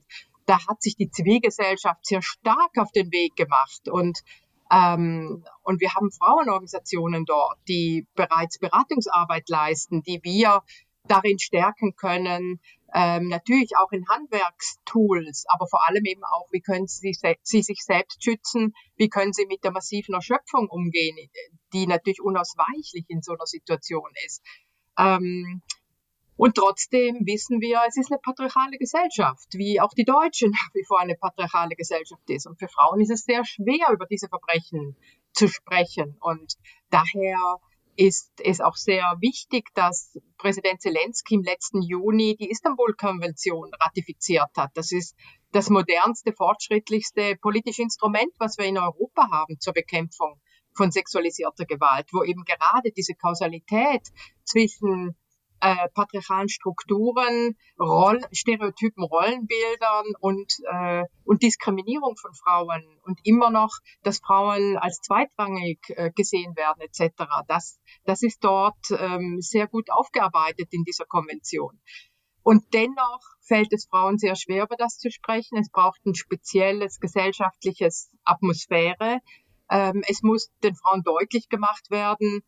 Da 0.47 0.59
hat 0.67 0.83
sich 0.83 0.97
die 0.97 1.11
Zivilgesellschaft 1.11 2.05
sehr 2.05 2.21
stark 2.21 2.77
auf 2.79 2.91
den 2.91 3.13
Weg 3.13 3.37
gemacht 3.37 3.89
und 3.89 4.19
ähm, 4.73 5.45
und 5.63 5.81
wir 5.81 5.95
haben 5.95 6.11
Frauenorganisationen 6.11 7.27
dort, 7.27 7.59
die 7.69 8.07
bereits 8.15 8.59
Beratungsarbeit 8.59 9.49
leisten, 9.49 10.03
die 10.03 10.21
wir 10.23 10.63
darin 11.07 11.39
stärken 11.39 11.95
können, 11.97 12.61
ähm, 12.95 13.29
natürlich 13.29 13.73
auch 13.77 13.93
in 13.93 14.09
Handwerkstools, 14.09 15.45
aber 15.49 15.67
vor 15.67 15.87
allem 15.89 16.05
eben 16.05 16.23
auch, 16.25 16.49
wie 16.53 16.61
können 16.61 16.87
sie, 16.87 17.13
sie 17.43 17.63
sich 17.63 17.81
selbst 17.85 18.23
schützen, 18.23 18.73
wie 18.97 19.09
können 19.09 19.33
sie 19.33 19.47
mit 19.47 19.65
der 19.65 19.73
massiven 19.73 20.15
Erschöpfung 20.15 20.69
umgehen, 20.69 21.17
die 21.73 21.87
natürlich 21.87 22.23
unausweichlich 22.23 23.05
in 23.09 23.21
so 23.21 23.33
einer 23.33 23.47
Situation 23.47 24.11
ist. 24.25 24.43
Ähm, 24.99 25.63
Und 26.37 26.57
trotzdem 26.57 27.27
wissen 27.27 27.61
wir, 27.61 27.83
es 27.87 27.97
ist 27.97 28.11
eine 28.11 28.21
patriarchale 28.21 28.77
Gesellschaft, 28.79 29.49
wie 29.55 29.81
auch 29.81 29.93
die 29.95 30.05
Deutsche 30.05 30.49
nach 30.51 30.71
wie 30.75 30.85
vor 30.87 31.01
eine 31.01 31.15
patriarchale 31.15 31.77
Gesellschaft 31.77 32.29
ist. 32.29 32.47
Und 32.47 32.59
für 32.59 32.69
Frauen 32.69 33.01
ist 33.01 33.11
es 33.11 33.25
sehr 33.25 33.45
schwer, 33.45 33.93
über 33.93 34.07
diese 34.07 34.29
Verbrechen 34.29 34.97
zu 35.33 35.49
sprechen. 35.49 36.17
Und 36.21 36.55
daher 36.91 37.59
ist 37.97 38.33
es 38.43 38.61
auch 38.61 38.77
sehr 38.77 39.17
wichtig, 39.21 39.69
dass 39.75 40.19
Präsident 40.39 40.81
Zelensky 40.81 41.35
im 41.35 41.43
letzten 41.43 41.83
Juni 41.83 42.37
die 42.37 42.51
Istanbul-Konvention 42.51 43.71
ratifiziert 43.81 44.51
hat. 44.57 44.71
Das 44.75 44.93
ist 44.93 45.17
das 45.53 45.71
modernste, 45.71 46.33
fortschrittlichste 46.33 47.37
politische 47.37 47.83
Instrument, 47.83 48.33
was 48.39 48.59
wir 48.59 48.65
in 48.65 48.79
Europa 48.79 49.31
haben 49.31 49.59
zur 49.61 49.73
Bekämpfung 49.73 50.41
von 50.77 50.91
sexualisierter 50.91 51.65
Gewalt, 51.65 52.09
wo 52.13 52.25
eben 52.25 52.45
gerade 52.45 52.91
diese 52.91 53.15
Kausalität 53.15 54.09
zwischen 54.45 55.17
äh, 55.65 55.89
patriarchalen 55.95 56.51
Strukturen, 56.51 57.57
Roll 57.81 58.21
Stereotypen, 58.33 59.03
Rollenbildern 59.03 60.05
und, 60.21 60.53
äh, 60.71 61.05
und 61.25 61.43
Diskriminierung 61.43 62.17
von 62.17 62.35
Frauen 62.35 62.83
und 63.03 63.19
immer 63.25 63.51
noch, 63.51 63.71
dass 64.03 64.19
Frauen 64.19 64.77
als 64.77 65.01
zweitrangig 65.01 65.79
äh, 65.89 66.11
gesehen 66.15 66.55
werden 66.55 66.83
etc. 66.83 67.25
Das, 67.49 67.81
das 68.05 68.23
ist 68.23 68.45
dort 68.45 68.77
ähm, 68.91 69.39
sehr 69.41 69.67
gut 69.67 69.91
aufgearbeitet 69.91 70.69
in 70.71 70.85
dieser 70.85 71.07
Konvention. 71.07 71.81
Und 72.43 72.63
dennoch 72.75 73.23
fällt 73.41 73.73
es 73.73 73.87
Frauen 73.87 74.19
sehr 74.19 74.37
schwer, 74.37 74.65
über 74.65 74.77
das 74.77 74.99
zu 74.99 75.11
sprechen. 75.11 75.57
Es 75.57 75.71
braucht 75.71 76.05
ein 76.05 76.15
spezielles 76.15 77.01
gesellschaftliches 77.01 78.11
Atmosphäre. 78.23 79.21
Ähm, 79.71 80.03
es 80.07 80.23
muss 80.23 80.51
den 80.63 80.75
Frauen 80.75 81.03
deutlich 81.03 81.49
gemacht 81.49 81.91
werden, 81.91 82.43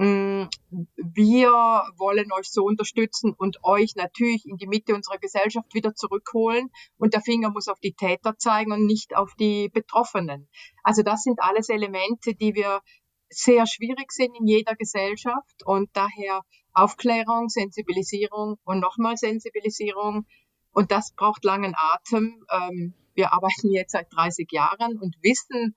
wir 0.00 1.50
wollen 1.98 2.32
euch 2.32 2.50
so 2.50 2.64
unterstützen 2.64 3.34
und 3.36 3.62
euch 3.62 3.96
natürlich 3.96 4.46
in 4.46 4.56
die 4.56 4.66
Mitte 4.66 4.94
unserer 4.94 5.18
Gesellschaft 5.18 5.74
wieder 5.74 5.94
zurückholen. 5.94 6.70
Und 6.96 7.12
der 7.12 7.20
Finger 7.20 7.50
muss 7.50 7.68
auf 7.68 7.78
die 7.80 7.92
Täter 7.92 8.38
zeigen 8.38 8.72
und 8.72 8.86
nicht 8.86 9.14
auf 9.14 9.34
die 9.38 9.68
Betroffenen. 9.68 10.48
Also 10.82 11.02
das 11.02 11.22
sind 11.22 11.42
alles 11.42 11.68
Elemente, 11.68 12.34
die 12.34 12.54
wir 12.54 12.80
sehr 13.28 13.66
schwierig 13.66 14.10
sind 14.10 14.34
in 14.38 14.46
jeder 14.46 14.74
Gesellschaft 14.74 15.66
und 15.66 15.90
daher 15.92 16.40
Aufklärung, 16.72 17.48
Sensibilisierung 17.48 18.56
und 18.64 18.80
nochmal 18.80 19.18
Sensibilisierung. 19.18 20.26
Und 20.72 20.92
das 20.92 21.12
braucht 21.14 21.44
langen 21.44 21.74
Atem. 21.76 22.44
Ähm, 22.50 22.94
wir 23.12 23.34
arbeiten 23.34 23.70
jetzt 23.70 23.92
seit 23.92 24.06
30 24.14 24.50
Jahren 24.50 24.98
und 24.98 25.16
wissen, 25.20 25.76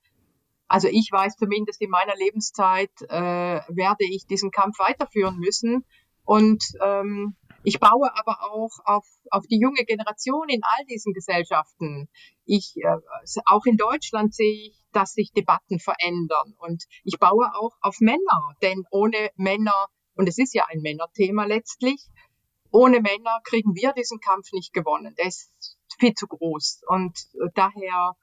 also 0.74 0.88
ich 0.88 1.10
weiß 1.12 1.36
zumindest 1.36 1.80
in 1.82 1.92
meiner 1.92 2.16
Lebenszeit 2.16 2.90
äh, 3.04 3.62
werde 3.70 4.06
ich 4.10 4.26
diesen 4.26 4.50
Kampf 4.50 4.80
weiterführen 4.80 5.38
müssen. 5.38 5.86
Und 6.24 6.64
ähm, 6.82 7.36
ich 7.64 7.80
baue 7.80 8.10
aber 8.18 8.42
auch 8.42 8.72
auf, 8.84 9.06
auf 9.30 9.46
die 9.46 9.60
junge 9.60 9.86
Generation 9.86 10.50
in 10.50 10.62
all 10.64 10.84
diesen 10.86 11.14
Gesellschaften. 11.14 12.10
Ich, 12.46 12.74
äh, 12.78 12.98
auch 13.46 13.66
in 13.66 13.78
Deutschland 13.78 14.34
sehe 14.34 14.70
ich, 14.70 14.84
dass 14.92 15.14
sich 15.14 15.32
Debatten 15.32 15.78
verändern. 15.78 16.56
Und 16.58 16.86
ich 17.04 17.20
baue 17.20 17.54
auch 17.54 17.78
auf 17.82 18.00
Männer, 18.00 18.56
denn 18.64 18.84
ohne 18.90 19.30
Männer, 19.36 19.90
und 20.16 20.28
es 20.28 20.40
ist 20.40 20.56
ja 20.56 20.66
ein 20.70 20.82
Männerthema 20.82 21.46
letztlich, 21.46 22.08
ohne 22.72 23.00
Männer 23.00 23.42
kriegen 23.44 23.76
wir 23.76 23.94
diesen 23.94 24.20
Kampf 24.20 24.52
nicht 24.54 24.74
gewonnen. 24.74 25.14
Der 25.20 25.28
ist 25.28 25.78
viel 26.00 26.16
zu 26.16 26.26
groß. 26.26 26.82
Und 26.88 27.16
daher 27.54 28.16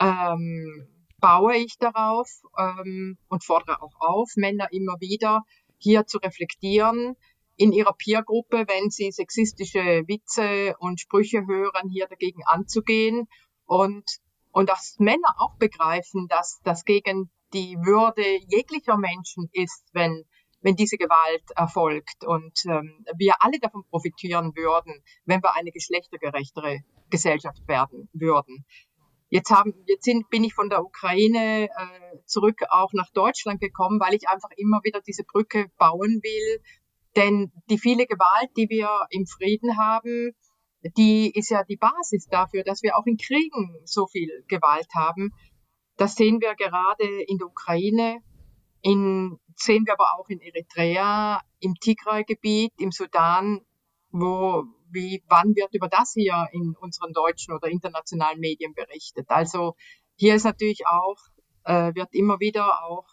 ähm, 0.00 0.88
baue 1.22 1.56
ich 1.56 1.78
darauf 1.78 2.28
ähm, 2.58 3.16
und 3.28 3.44
fordere 3.44 3.80
auch 3.80 3.94
auf, 4.00 4.32
Männer 4.34 4.66
immer 4.72 4.96
wieder 5.00 5.42
hier 5.78 6.04
zu 6.04 6.18
reflektieren, 6.18 7.16
in 7.56 7.72
ihrer 7.72 7.94
Peergruppe, 7.94 8.64
wenn 8.66 8.90
sie 8.90 9.12
sexistische 9.12 10.02
Witze 10.08 10.74
und 10.78 11.00
Sprüche 11.00 11.46
hören, 11.46 11.88
hier 11.88 12.08
dagegen 12.08 12.42
anzugehen 12.44 13.28
und, 13.66 14.04
und 14.50 14.68
dass 14.68 14.96
Männer 14.98 15.36
auch 15.38 15.56
begreifen, 15.58 16.26
dass 16.28 16.60
das 16.64 16.84
gegen 16.84 17.30
die 17.52 17.76
Würde 17.76 18.24
jeglicher 18.48 18.96
Menschen 18.96 19.48
ist, 19.52 19.84
wenn, 19.92 20.24
wenn 20.60 20.74
diese 20.74 20.96
Gewalt 20.96 21.44
erfolgt 21.54 22.24
und 22.24 22.58
ähm, 22.66 23.04
wir 23.16 23.34
alle 23.40 23.60
davon 23.60 23.84
profitieren 23.90 24.56
würden, 24.56 25.04
wenn 25.24 25.42
wir 25.42 25.54
eine 25.54 25.70
geschlechtergerechtere 25.70 26.80
Gesellschaft 27.10 27.68
werden 27.68 28.08
würden. 28.12 28.64
Jetzt 29.32 29.50
haben, 29.50 29.72
jetzt 29.86 30.04
sind, 30.04 30.28
bin 30.28 30.44
ich 30.44 30.52
von 30.52 30.68
der 30.68 30.84
Ukraine 30.84 31.64
äh, 31.64 32.18
zurück 32.26 32.64
auch 32.68 32.92
nach 32.92 33.08
Deutschland 33.14 33.62
gekommen, 33.62 33.98
weil 33.98 34.12
ich 34.12 34.28
einfach 34.28 34.50
immer 34.58 34.80
wieder 34.84 35.00
diese 35.00 35.24
Brücke 35.24 35.68
bauen 35.78 36.20
will. 36.22 36.62
Denn 37.16 37.50
die 37.70 37.78
viele 37.78 38.04
Gewalt, 38.04 38.50
die 38.58 38.68
wir 38.68 39.06
im 39.08 39.24
Frieden 39.24 39.78
haben, 39.78 40.32
die 40.98 41.30
ist 41.34 41.48
ja 41.48 41.64
die 41.64 41.78
Basis 41.78 42.26
dafür, 42.26 42.62
dass 42.62 42.82
wir 42.82 42.94
auch 42.94 43.06
in 43.06 43.16
Kriegen 43.16 43.74
so 43.86 44.06
viel 44.06 44.44
Gewalt 44.48 44.88
haben. 44.94 45.30
Das 45.96 46.14
sehen 46.14 46.42
wir 46.42 46.54
gerade 46.54 47.22
in 47.26 47.38
der 47.38 47.46
Ukraine, 47.46 48.18
in, 48.82 49.38
sehen 49.56 49.86
wir 49.86 49.94
aber 49.94 50.08
auch 50.18 50.28
in 50.28 50.42
Eritrea, 50.42 51.40
im 51.58 51.74
Tigray-Gebiet, 51.76 52.74
im 52.76 52.90
Sudan, 52.90 53.62
wo 54.12 54.64
wie, 54.92 55.22
wann 55.28 55.56
wird 55.56 55.74
über 55.74 55.88
das 55.88 56.12
hier 56.12 56.46
in 56.52 56.76
unseren 56.78 57.12
deutschen 57.12 57.54
oder 57.54 57.68
internationalen 57.68 58.38
Medien 58.38 58.74
berichtet? 58.74 59.26
Also 59.30 59.74
hier 60.16 60.34
ist 60.34 60.44
natürlich 60.44 60.86
auch, 60.86 61.16
äh, 61.64 61.94
wird 61.94 62.12
immer 62.12 62.38
wieder 62.40 62.84
auch, 62.84 63.06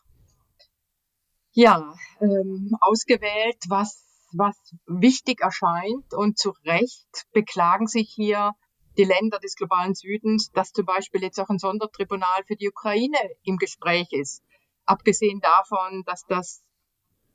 ja, 1.52 1.94
ähm, 2.22 2.76
ausgewählt, 2.82 3.58
was, 3.70 4.06
was 4.34 4.56
wichtig 4.86 5.42
erscheint 5.42 6.14
und 6.14 6.38
zu 6.38 6.54
Recht 6.66 7.26
beklagen 7.32 7.88
sich 7.88 8.12
hier 8.14 8.54
die 8.98 9.06
Länder 9.06 9.40
des 9.40 9.56
globalen 9.56 9.96
Südens, 9.96 10.52
dass 10.52 10.72
zum 10.72 10.86
Beispiel 10.86 11.24
jetzt 11.24 11.40
auch 11.40 11.50
ein 11.50 11.58
Sondertribunal 11.58 12.44
für 12.46 12.56
die 12.56 12.70
Ukraine 12.70 13.18
im 13.44 13.58
Gespräch 13.58 14.08
ist. 14.12 14.44
Abgesehen 14.86 15.40
davon, 15.40 16.04
dass 16.06 16.26
das 16.26 16.62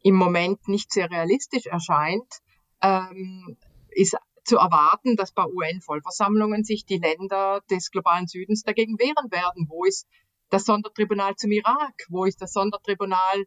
im 0.02 0.14
Moment 0.14 0.68
nicht 0.68 0.92
sehr 0.92 1.10
realistisch 1.10 1.66
erscheint, 1.66 2.42
ähm, 2.82 3.56
ist 3.90 4.16
zu 4.44 4.56
erwarten, 4.56 5.16
dass 5.16 5.32
bei 5.32 5.44
UN-Vollversammlungen 5.46 6.64
sich 6.64 6.84
die 6.84 6.98
Länder 6.98 7.62
des 7.70 7.90
globalen 7.90 8.26
Südens 8.26 8.62
dagegen 8.62 8.98
wehren 8.98 9.30
werden. 9.30 9.66
Wo 9.68 9.84
ist 9.84 10.06
das 10.50 10.64
Sondertribunal 10.64 11.34
zum 11.36 11.50
Irak? 11.50 11.94
Wo 12.08 12.24
ist 12.24 12.42
das 12.42 12.52
Sondertribunal 12.52 13.44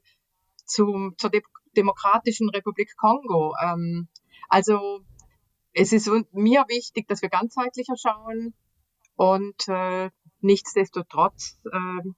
zum, 0.65 1.15
zur 1.17 1.29
De 1.29 1.41
Demokratischen 1.75 2.50
Republik 2.50 2.96
Kongo? 2.98 3.53
Ähm, 3.63 4.07
also 4.50 5.01
es 5.74 5.93
ist 5.93 6.10
mir 6.31 6.65
wichtig, 6.67 7.07
dass 7.07 7.22
wir 7.22 7.29
ganzheitlicher 7.29 7.96
schauen 7.96 8.55
und 9.15 9.67
äh, 9.67 10.10
nichtsdestotrotz 10.39 11.60
äh, 11.72 12.10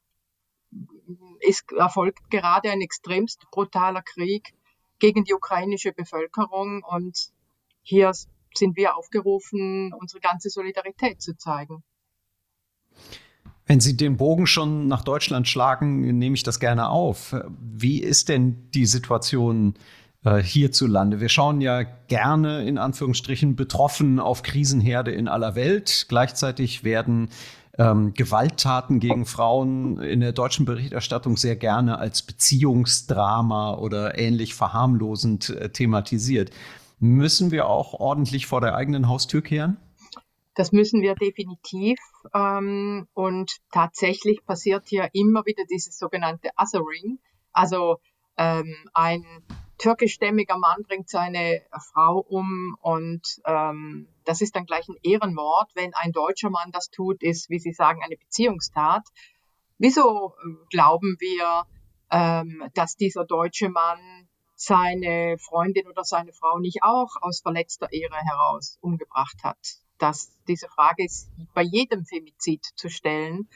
ist, 1.41 1.71
erfolgt 1.73 2.29
gerade 2.29 2.71
ein 2.71 2.81
extremst 2.81 3.45
brutaler 3.51 4.01
Krieg 4.01 4.53
gegen 4.99 5.23
die 5.23 5.33
ukrainische 5.33 5.91
Bevölkerung 5.91 6.83
und 6.83 7.29
hier 7.81 8.11
sind 8.53 8.75
wir 8.77 8.95
aufgerufen, 8.95 9.93
unsere 9.93 10.19
ganze 10.19 10.49
Solidarität 10.49 11.21
zu 11.21 11.35
zeigen. 11.37 11.83
Wenn 13.65 13.79
Sie 13.79 13.95
den 13.95 14.17
Bogen 14.17 14.47
schon 14.47 14.87
nach 14.87 15.03
Deutschland 15.03 15.47
schlagen, 15.47 16.17
nehme 16.17 16.33
ich 16.33 16.41
das 16.41 16.59
gerne 16.59 16.89
auf. 16.89 17.35
Wie 17.59 18.01
ist 18.01 18.27
denn 18.27 18.71
die 18.71 18.87
Situation 18.87 19.75
äh, 20.25 20.41
hierzulande? 20.41 21.19
Wir 21.21 21.29
schauen 21.29 21.61
ja 21.61 21.83
gerne 21.83 22.67
in 22.67 22.79
Anführungsstrichen 22.79 23.55
betroffen 23.55 24.19
auf 24.19 24.41
Krisenherde 24.41 25.11
in 25.11 25.27
aller 25.27 25.53
Welt. 25.53 26.07
Gleichzeitig 26.09 26.83
werden 26.83 27.29
ähm, 27.79 28.13
Gewalttaten 28.13 28.99
gegen 28.99 29.25
Frauen 29.25 29.99
in 30.01 30.19
der 30.19 30.33
deutschen 30.33 30.65
Berichterstattung 30.65 31.37
sehr 31.37 31.55
gerne 31.55 31.97
als 31.97 32.21
Beziehungsdrama 32.21 33.75
oder 33.75 34.19
ähnlich 34.19 34.53
verharmlosend 34.53 35.49
äh, 35.49 35.69
thematisiert. 35.69 36.51
Müssen 36.99 37.51
wir 37.51 37.67
auch 37.67 37.93
ordentlich 37.93 38.47
vor 38.47 38.59
der 38.59 38.75
eigenen 38.75 39.07
Haustür 39.07 39.41
kehren? 39.41 39.77
Das 40.55 40.73
müssen 40.73 41.01
wir 41.01 41.15
definitiv. 41.15 41.97
Ähm, 42.35 43.07
und 43.13 43.59
tatsächlich 43.71 44.45
passiert 44.45 44.89
hier 44.89 45.09
immer 45.13 45.45
wieder 45.45 45.63
dieses 45.71 45.97
sogenannte 45.97 46.49
Othering. 46.57 47.19
Also 47.53 47.99
ähm, 48.35 48.75
ein 48.93 49.23
türkischstämmiger 49.77 50.57
Mann 50.57 50.83
bringt 50.85 51.09
seine 51.09 51.61
Frau 51.93 52.19
um 52.19 52.75
und 52.81 53.39
ähm, 53.45 54.09
das 54.29 54.41
ist 54.41 54.55
dann 54.55 54.67
gleich 54.67 54.87
ein 54.87 54.97
Ehrenmord. 55.01 55.71
Wenn 55.73 55.95
ein 55.95 56.11
deutscher 56.11 56.51
Mann 56.51 56.71
das 56.71 56.91
tut, 56.91 57.23
ist, 57.23 57.49
wie 57.49 57.57
Sie 57.57 57.73
sagen, 57.73 58.03
eine 58.03 58.15
Beziehungstat. 58.15 59.01
Wieso 59.79 60.35
äh, 60.35 60.67
glauben 60.69 61.17
wir, 61.19 61.63
ähm, 62.11 62.69
dass 62.75 62.95
dieser 62.95 63.25
deutsche 63.25 63.69
Mann 63.69 64.29
seine 64.53 65.37
Freundin 65.39 65.87
oder 65.87 66.03
seine 66.03 66.31
Frau 66.31 66.59
nicht 66.59 66.83
auch 66.83 67.09
aus 67.21 67.41
verletzter 67.41 67.91
Ehre 67.91 68.17
heraus 68.17 68.77
umgebracht 68.81 69.37
hat. 69.43 69.57
dass 69.97 70.31
diese 70.47 70.69
Frage 70.69 71.03
ist 71.03 71.29
bei 71.55 71.63
jedem 71.63 72.05
Femizid 72.05 72.63
zu 72.75 72.87
stellen. 72.87 73.49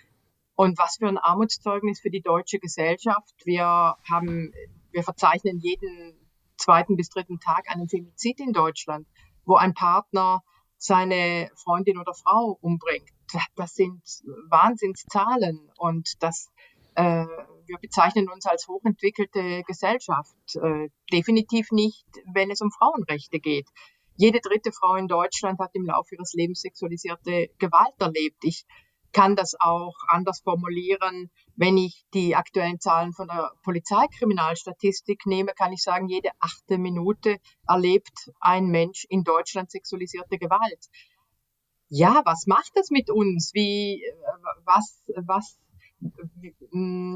Und 0.55 0.77
was 0.79 0.97
für 0.97 1.07
ein 1.07 1.19
Armutszeugnis 1.19 2.01
für 2.01 2.09
die 2.09 2.21
deutsche 2.21 2.57
Gesellschaft. 2.59 3.33
Wir 3.45 3.95
haben, 4.09 4.51
wir 4.91 5.03
verzeichnen 5.03 5.59
jeden 5.59 6.17
zweiten 6.57 6.95
bis 6.97 7.09
dritten 7.09 7.39
Tag 7.39 7.69
einen 7.69 7.87
Femizid 7.87 8.39
in 8.39 8.53
Deutschland, 8.53 9.07
wo 9.45 9.55
ein 9.55 9.73
Partner 9.73 10.43
seine 10.83 11.49
Freundin 11.55 11.97
oder 11.97 12.13
Frau 12.13 12.57
umbringt. 12.59 13.09
Das 13.55 13.73
sind 13.73 14.01
Wahnsinnszahlen 14.49 15.71
und 15.77 16.21
das 16.21 16.49
äh, 16.95 17.25
wir 17.65 17.77
bezeichnen 17.81 18.27
uns 18.29 18.45
als 18.45 18.67
hochentwickelte 18.67 19.63
Gesellschaft. 19.63 20.35
Äh, 20.55 20.89
definitiv 21.11 21.71
nicht, 21.71 22.05
wenn 22.33 22.51
es 22.51 22.59
um 22.59 22.69
Frauenrechte 22.69 23.39
geht. 23.39 23.67
Jede 24.17 24.41
dritte 24.41 24.71
Frau 24.73 24.95
in 24.95 25.07
Deutschland 25.07 25.57
hat 25.59 25.71
im 25.73 25.85
Laufe 25.85 26.15
ihres 26.15 26.33
Lebens 26.33 26.61
sexualisierte 26.61 27.49
Gewalt 27.57 27.95
erlebt. 27.99 28.43
Ich 28.43 28.65
kann 29.13 29.35
das 29.35 29.55
auch 29.59 29.95
anders 30.07 30.41
formulieren. 30.41 31.31
Wenn 31.55 31.77
ich 31.77 32.03
die 32.13 32.35
aktuellen 32.35 32.79
Zahlen 32.79 33.13
von 33.13 33.27
der 33.27 33.51
Polizeikriminalstatistik 33.63 35.25
nehme, 35.25 35.53
kann 35.53 35.71
ich 35.71 35.81
sagen, 35.81 36.09
jede 36.09 36.29
achte 36.39 36.77
Minute 36.77 37.37
erlebt 37.67 38.31
ein 38.39 38.65
Mensch 38.65 39.05
in 39.07 39.23
Deutschland 39.23 39.71
sexualisierte 39.71 40.37
Gewalt. 40.37 40.89
Ja, 41.89 42.21
was 42.25 42.47
macht 42.47 42.71
das 42.75 42.89
mit 42.89 43.09
uns? 43.09 43.51
Wie, 43.53 44.03
äh, 44.03 44.13
was, 44.65 45.03
was 45.25 45.57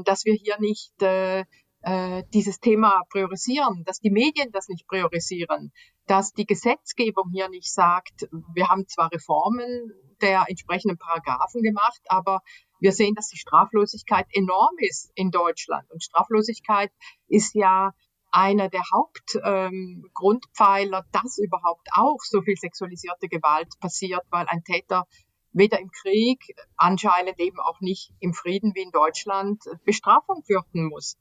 dass 0.04 0.24
wir 0.24 0.34
hier 0.34 0.58
nicht 0.60 1.02
äh, 1.02 1.44
äh, 1.82 2.24
dieses 2.34 2.60
Thema 2.60 3.02
priorisieren, 3.10 3.84
dass 3.84 4.00
die 4.00 4.10
Medien 4.10 4.50
das 4.52 4.68
nicht 4.68 4.86
priorisieren, 4.86 5.72
dass 6.06 6.32
die 6.32 6.46
Gesetzgebung 6.46 7.30
hier 7.32 7.48
nicht 7.48 7.72
sagt, 7.72 8.28
wir 8.54 8.68
haben 8.68 8.86
zwar 8.88 9.12
Reformen 9.12 9.92
der 10.20 10.46
entsprechenden 10.48 10.98
Paragraphen 10.98 11.62
gemacht, 11.62 12.00
aber 12.06 12.40
wir 12.80 12.92
sehen, 12.92 13.14
dass 13.14 13.28
die 13.28 13.38
Straflosigkeit 13.38 14.26
enorm 14.32 14.74
ist 14.78 15.12
in 15.14 15.30
Deutschland. 15.30 15.88
Und 15.90 16.02
Straflosigkeit 16.02 16.90
ist 17.28 17.54
ja 17.54 17.92
einer 18.30 18.68
der 18.68 18.82
Hauptgrundpfeiler, 18.92 20.98
ähm, 20.98 21.04
dass 21.12 21.38
überhaupt 21.38 21.88
auch 21.94 22.18
so 22.20 22.42
viel 22.42 22.56
sexualisierte 22.56 23.28
Gewalt 23.28 23.72
passiert, 23.80 24.20
weil 24.30 24.44
ein 24.48 24.62
Täter 24.64 25.06
weder 25.52 25.80
im 25.80 25.90
Krieg, 25.90 26.54
anscheinend 26.76 27.40
eben 27.40 27.58
auch 27.58 27.80
nicht 27.80 28.12
im 28.20 28.34
Frieden 28.34 28.74
wie 28.74 28.82
in 28.82 28.90
Deutschland 28.90 29.62
Bestrafung 29.84 30.42
fürchten 30.44 30.88
muss. 30.88 31.16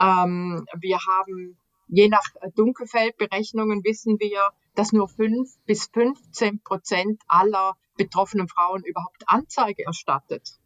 Ähm, 0.00 0.66
wir 0.80 0.98
haben 0.98 1.58
je 1.88 2.08
nach 2.08 2.24
Dunkelfeldberechnungen 2.54 3.84
wissen 3.84 4.18
wir, 4.18 4.50
dass 4.74 4.92
nur 4.92 5.08
fünf 5.08 5.50
bis 5.66 5.86
15 5.92 6.62
Prozent 6.62 7.20
aller 7.28 7.76
betroffenen 7.96 8.48
Frauen 8.48 8.82
überhaupt 8.84 9.24
Anzeige 9.26 9.84
erstattet. 9.84 10.58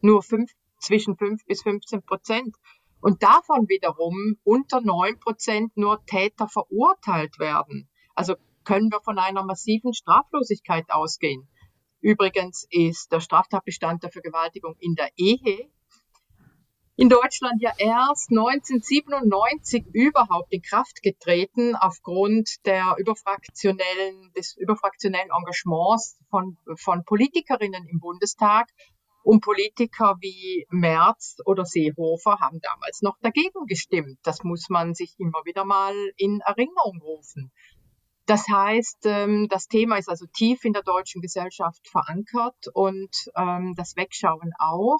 Nur 0.00 0.22
fünf, 0.22 0.50
zwischen 0.80 1.16
fünf 1.16 1.44
bis 1.44 1.62
15 1.62 2.02
Prozent. 2.02 2.56
Und 3.00 3.22
davon 3.22 3.68
wiederum 3.68 4.38
unter 4.44 4.80
neun 4.80 5.20
Prozent 5.20 5.76
nur 5.76 6.04
Täter 6.06 6.48
verurteilt 6.48 7.38
werden. 7.38 7.88
Also 8.14 8.34
können 8.64 8.90
wir 8.90 9.00
von 9.02 9.18
einer 9.18 9.44
massiven 9.44 9.92
Straflosigkeit 9.92 10.86
ausgehen. 10.88 11.46
Übrigens 12.00 12.66
ist 12.70 13.12
der 13.12 13.20
Straftatbestand 13.20 14.02
der 14.02 14.10
Vergewaltigung 14.10 14.76
in 14.78 14.94
der 14.94 15.10
Ehe 15.16 15.70
in 16.96 17.10
Deutschland 17.10 17.60
ja 17.60 17.72
erst 17.76 18.30
1997 18.30 19.84
überhaupt 19.92 20.50
in 20.50 20.62
Kraft 20.62 21.02
getreten 21.02 21.76
aufgrund 21.76 22.64
der 22.64 22.96
überfraktionellen, 22.98 24.32
des 24.34 24.56
überfraktionellen 24.56 25.30
Engagements 25.30 26.18
von, 26.30 26.56
von 26.76 27.04
Politikerinnen 27.04 27.86
im 27.86 28.00
Bundestag. 28.00 28.68
Und 29.22 29.40
Politiker 29.40 30.16
wie 30.20 30.66
Merz 30.70 31.38
oder 31.44 31.64
Seehofer 31.64 32.38
haben 32.40 32.60
damals 32.60 33.02
noch 33.02 33.18
dagegen 33.20 33.66
gestimmt. 33.66 34.18
Das 34.22 34.44
muss 34.44 34.68
man 34.68 34.94
sich 34.94 35.16
immer 35.18 35.44
wieder 35.44 35.64
mal 35.64 35.94
in 36.16 36.40
Erinnerung 36.46 37.00
rufen. 37.02 37.50
Das 38.26 38.48
heißt, 38.48 39.06
ähm, 39.06 39.48
das 39.48 39.66
Thema 39.66 39.98
ist 39.98 40.08
also 40.08 40.26
tief 40.26 40.64
in 40.64 40.72
der 40.72 40.82
deutschen 40.82 41.22
Gesellschaft 41.22 41.88
verankert 41.88 42.68
und 42.72 43.10
ähm, 43.36 43.74
das 43.76 43.96
Wegschauen 43.96 44.52
auch. 44.58 44.98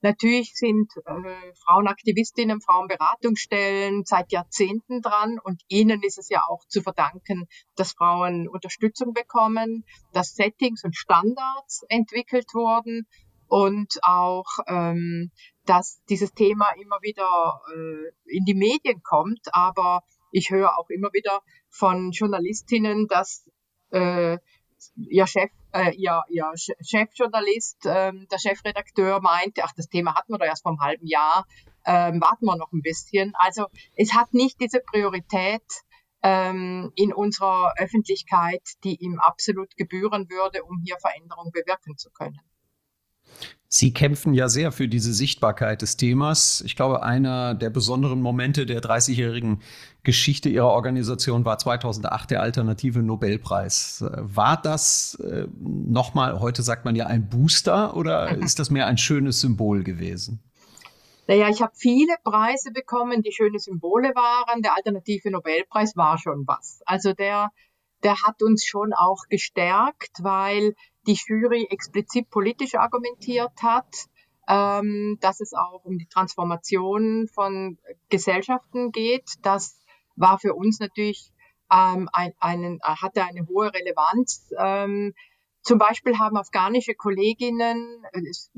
Natürlich 0.00 0.54
sind 0.54 0.92
äh, 1.06 1.52
Frauenaktivistinnen, 1.64 2.60
Frauenberatungsstellen 2.60 4.04
seit 4.04 4.30
Jahrzehnten 4.30 5.02
dran 5.02 5.38
und 5.42 5.62
ihnen 5.68 6.02
ist 6.02 6.18
es 6.18 6.28
ja 6.28 6.42
auch 6.48 6.64
zu 6.68 6.82
verdanken, 6.82 7.48
dass 7.74 7.92
Frauen 7.92 8.48
Unterstützung 8.48 9.12
bekommen, 9.12 9.84
dass 10.12 10.34
Settings 10.34 10.84
und 10.84 10.96
Standards 10.96 11.84
entwickelt 11.88 12.54
wurden 12.54 13.06
und 13.48 13.98
auch, 14.02 14.46
ähm, 14.68 15.32
dass 15.64 16.00
dieses 16.08 16.32
Thema 16.32 16.70
immer 16.80 16.98
wieder 17.02 17.60
äh, 17.74 18.36
in 18.36 18.44
die 18.44 18.54
Medien 18.54 19.02
kommt. 19.02 19.40
Aber 19.52 20.02
ich 20.30 20.50
höre 20.50 20.78
auch 20.78 20.90
immer 20.90 21.08
wieder 21.12 21.40
von 21.70 22.12
Journalistinnen, 22.12 23.06
dass 23.08 23.50
äh, 23.90 24.38
ihr 24.96 25.26
Chef, 25.26 25.50
äh, 25.72 25.94
ihr, 25.94 26.22
ihr 26.28 26.52
Chefjournalist, 26.80 27.86
äh, 27.86 28.12
der 28.30 28.38
Chefredakteur 28.38 29.20
meinte, 29.20 29.62
ach, 29.64 29.72
das 29.76 29.88
Thema 29.88 30.14
hatten 30.14 30.32
wir 30.32 30.38
doch 30.38 30.46
erst 30.46 30.62
vor 30.62 30.72
einem 30.72 30.80
halben 30.80 31.06
Jahr, 31.06 31.46
ähm, 31.84 32.20
warten 32.20 32.46
wir 32.46 32.56
noch 32.56 32.72
ein 32.72 32.82
bisschen. 32.82 33.32
Also 33.34 33.66
es 33.96 34.14
hat 34.14 34.34
nicht 34.34 34.60
diese 34.60 34.80
Priorität 34.80 35.64
ähm, 36.22 36.92
in 36.96 37.12
unserer 37.12 37.74
Öffentlichkeit, 37.78 38.62
die 38.84 38.96
ihm 38.96 39.20
absolut 39.20 39.76
gebühren 39.76 40.28
würde, 40.28 40.64
um 40.64 40.82
hier 40.84 40.96
Veränderung 41.00 41.50
bewirken 41.52 41.96
zu 41.96 42.10
können. 42.10 42.40
Sie 43.70 43.92
kämpfen 43.92 44.32
ja 44.32 44.48
sehr 44.48 44.72
für 44.72 44.88
diese 44.88 45.12
Sichtbarkeit 45.12 45.82
des 45.82 45.98
Themas. 45.98 46.62
Ich 46.64 46.74
glaube, 46.74 47.02
einer 47.02 47.54
der 47.54 47.68
besonderen 47.68 48.22
Momente 48.22 48.64
der 48.64 48.80
30-jährigen 48.80 49.60
Geschichte 50.02 50.48
Ihrer 50.48 50.68
Organisation 50.68 51.44
war 51.44 51.58
2008 51.58 52.30
der 52.30 52.40
Alternative 52.40 53.02
Nobelpreis. 53.02 54.02
War 54.16 54.60
das 54.60 55.18
äh, 55.22 55.48
nochmal, 55.60 56.40
heute 56.40 56.62
sagt 56.62 56.86
man 56.86 56.96
ja 56.96 57.06
ein 57.08 57.28
Booster 57.28 57.94
oder 57.94 58.38
ist 58.42 58.58
das 58.58 58.70
mehr 58.70 58.86
ein 58.86 58.96
schönes 58.96 59.42
Symbol 59.42 59.84
gewesen? 59.84 60.42
Naja, 61.26 61.50
ich 61.50 61.60
habe 61.60 61.72
viele 61.74 62.14
Preise 62.24 62.70
bekommen, 62.72 63.20
die 63.20 63.32
schöne 63.32 63.58
Symbole 63.58 64.14
waren. 64.14 64.62
Der 64.62 64.74
Alternative 64.74 65.30
Nobelpreis 65.30 65.94
war 65.94 66.16
schon 66.16 66.44
was. 66.46 66.80
Also 66.86 67.12
der, 67.12 67.50
der 68.02 68.22
hat 68.22 68.42
uns 68.42 68.64
schon 68.64 68.94
auch 68.94 69.24
gestärkt, 69.28 70.20
weil 70.22 70.74
die 71.08 71.18
Jury 71.26 71.66
explizit 71.70 72.28
politisch 72.28 72.74
argumentiert 72.74 73.62
hat, 73.62 74.06
ähm, 74.46 75.16
dass 75.20 75.40
es 75.40 75.54
auch 75.54 75.84
um 75.84 75.98
die 75.98 76.06
Transformation 76.06 77.28
von 77.28 77.78
Gesellschaften 78.10 78.92
geht. 78.92 79.24
Das 79.42 79.80
war 80.16 80.38
für 80.38 80.54
uns 80.54 80.80
natürlich 80.80 81.32
ähm, 81.72 82.08
ein, 82.12 82.32
einen, 82.38 82.78
hatte 82.82 83.24
eine 83.24 83.46
hohe 83.48 83.72
Relevanz. 83.72 84.50
Ähm, 84.58 85.14
zum 85.62 85.78
Beispiel 85.78 86.18
haben 86.18 86.36
afghanische 86.36 86.94
Kolleginnen, 86.94 88.04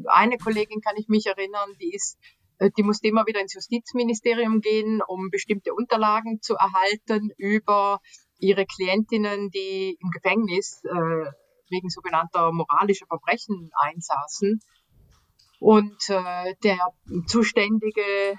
eine 0.07 0.37
Kollegin 0.37 0.81
kann 0.81 0.97
ich 0.97 1.09
mich 1.09 1.27
erinnern, 1.27 1.71
die 1.81 1.95
ist 1.95 2.19
äh, 2.59 2.71
die 2.77 2.83
musste 2.83 3.09
immer 3.09 3.27
wieder 3.27 3.41
ins 3.41 3.55
Justizministerium 3.55 4.61
gehen, 4.61 5.03
um 5.07 5.31
bestimmte 5.31 5.73
Unterlagen 5.75 6.41
zu 6.43 6.55
erhalten 6.55 7.31
über 7.37 8.01
ihre 8.39 8.67
Klientinnen, 8.67 9.51
die 9.51 9.97
im 10.01 10.11
Gefängnis 10.11 10.83
äh, 10.85 11.31
wegen 11.71 11.89
sogenannter 11.89 12.53
moralischer 12.53 13.07
Verbrechen 13.07 13.71
einsaßen. 13.81 14.61
Und 15.61 16.09
äh, 16.09 16.55
der 16.65 16.79
zuständige 17.27 18.01
äh, 18.01 18.37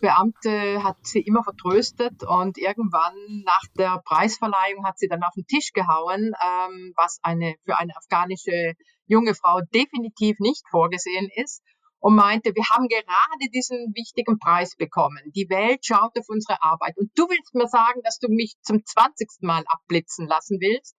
Beamte 0.00 0.84
hat 0.84 0.98
sie 1.02 1.20
immer 1.20 1.42
vertröstet 1.42 2.22
und 2.22 2.58
irgendwann 2.58 3.14
nach 3.46 3.62
der 3.78 4.02
Preisverleihung 4.04 4.84
hat 4.86 4.98
sie 4.98 5.08
dann 5.08 5.22
auf 5.22 5.32
den 5.34 5.46
Tisch 5.46 5.72
gehauen, 5.72 6.32
ähm, 6.44 6.92
was 6.94 7.20
eine 7.22 7.54
für 7.64 7.78
eine 7.78 7.96
afghanische 7.96 8.74
junge 9.06 9.34
Frau 9.34 9.60
definitiv 9.72 10.38
nicht 10.40 10.62
vorgesehen 10.70 11.30
ist 11.36 11.62
und 12.00 12.16
meinte, 12.16 12.54
wir 12.54 12.64
haben 12.68 12.88
gerade 12.88 13.50
diesen 13.54 13.92
wichtigen 13.94 14.38
Preis 14.38 14.76
bekommen. 14.76 15.20
Die 15.34 15.48
Welt 15.48 15.86
schaut 15.86 16.18
auf 16.18 16.28
unsere 16.28 16.62
Arbeit 16.62 16.98
und 16.98 17.10
du 17.14 17.28
willst 17.28 17.54
mir 17.54 17.68
sagen, 17.68 18.02
dass 18.04 18.18
du 18.18 18.28
mich 18.28 18.56
zum 18.60 18.84
zwanzigsten 18.84 19.46
Mal 19.46 19.64
abblitzen 19.66 20.26
lassen 20.26 20.58
willst 20.60 20.96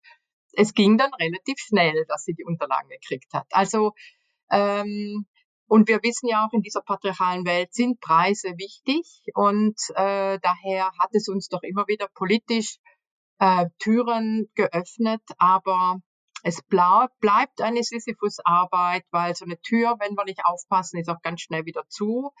es 0.53 0.73
ging 0.73 0.97
dann 0.97 1.13
relativ 1.13 1.57
schnell, 1.59 2.05
dass 2.07 2.23
sie 2.23 2.33
die 2.33 2.45
Unterlagen 2.45 2.89
gekriegt 2.89 3.33
hat. 3.33 3.47
Also 3.51 3.93
ähm, 4.49 5.25
und 5.67 5.87
wir 5.87 6.03
wissen 6.03 6.27
ja 6.27 6.45
auch, 6.45 6.51
in 6.51 6.61
dieser 6.61 6.81
patriarchalen 6.81 7.45
Welt 7.45 7.73
sind 7.73 8.01
Preise 8.01 8.49
wichtig 8.57 9.23
und 9.33 9.79
äh, 9.95 10.37
daher 10.41 10.91
hat 10.99 11.11
es 11.13 11.29
uns 11.29 11.47
doch 11.47 11.63
immer 11.63 11.87
wieder 11.87 12.09
politisch 12.13 12.77
äh, 13.39 13.67
Türen 13.79 14.51
geöffnet, 14.53 15.21
aber 15.37 16.01
es 16.43 16.61
bleibt, 16.63 17.61
eine 17.61 17.83
Sisyphus-Arbeit, 17.83 19.05
weil 19.11 19.33
so 19.35 19.45
eine 19.45 19.61
Tür, 19.61 19.95
wenn 19.99 20.15
wir 20.15 20.25
nicht 20.25 20.43
aufpassen, 20.43 20.99
ist 20.99 21.09
auch 21.09 21.21
ganz 21.21 21.41
schnell 21.41 21.65
wieder 21.65 21.87
zu. 21.87 22.33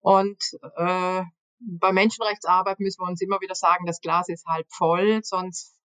Und 0.00 0.42
äh, 0.76 1.22
bei 1.60 1.92
Menschenrechtsarbeit 1.92 2.80
müssen 2.80 3.02
wir 3.02 3.08
uns 3.08 3.20
immer 3.20 3.40
wieder 3.40 3.54
sagen, 3.54 3.86
das 3.86 4.00
Glas 4.00 4.28
ist 4.28 4.46
halb 4.46 4.66
voll, 4.70 5.20
sonst 5.22 5.76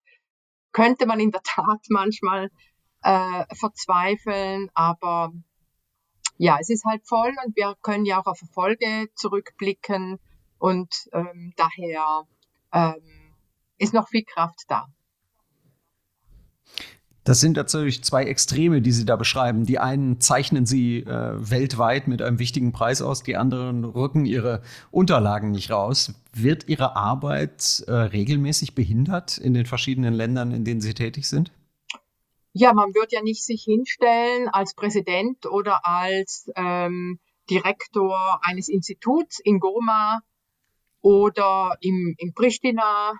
könnte 0.72 1.06
man 1.06 1.20
in 1.20 1.32
der 1.32 1.42
Tat 1.44 1.80
manchmal 1.90 2.50
äh, 3.04 3.56
verzweifeln, 3.56 4.70
aber 4.74 5.32
ja, 6.38 6.58
es 6.60 6.70
ist 6.70 6.86
halt 6.86 7.06
voll 7.06 7.34
und 7.46 7.56
wir 7.56 7.76
können 7.82 8.06
ja 8.06 8.22
auch 8.22 8.26
auf 8.26 8.42
Erfolge 8.42 9.10
zurückblicken 9.16 10.20
und 10.58 11.10
ähm, 11.14 11.54
daher 11.58 12.24
ähm, 12.72 13.36
ist 13.78 13.94
noch 13.94 14.08
viel 14.08 14.24
Kraft 14.24 14.64
da. 14.68 14.88
Das 17.24 17.42
sind 17.42 17.58
natürlich 17.58 18.04
zwei 18.04 18.24
Extreme, 18.24 18.82
die 18.82 18.92
Sie 18.92 19.06
da 19.06 19.16
beschreiben. 19.16 19.66
Die 19.66 19.78
einen 19.78 20.20
zeichnen 20.20 20.66
Sie 20.66 21.00
äh, 21.00 21.34
weltweit 21.38 22.08
mit 22.08 22.22
einem 22.22 22.40
wichtigen 22.40 22.72
Preis 22.72 23.02
aus, 23.02 23.24
die 23.24 23.36
anderen 23.36 23.84
rücken 23.84 24.26
ihre 24.26 24.62
Unterlagen 24.90 25.52
nicht 25.52 25.70
raus. 25.70 26.14
Wird 26.34 26.70
Ihre 26.70 26.96
Arbeit 26.96 27.84
äh, 27.88 27.92
regelmäßig 27.92 28.74
behindert 28.74 29.38
in 29.38 29.54
den 29.54 29.66
verschiedenen 29.66 30.14
Ländern, 30.14 30.52
in 30.52 30.64
denen 30.64 30.82
Sie 30.82 30.94
tätig 30.94 31.28
sind? 31.28 31.52
Ja, 32.54 32.74
man 32.74 32.94
wird 32.96 33.12
ja 33.12 33.22
nicht 33.22 33.44
sich 33.44 33.64
hinstellen 33.64 34.48
als 34.50 34.74
Präsident 34.74 35.46
oder 35.46 35.86
als 35.86 36.50
ähm, 36.56 37.20
Direktor 37.50 38.40
eines 38.42 38.70
Instituts 38.70 39.40
in 39.40 39.60
Goma 39.60 40.22
oder 41.02 41.76
im, 41.82 42.16
in 42.18 42.34
Pristina 42.34 43.14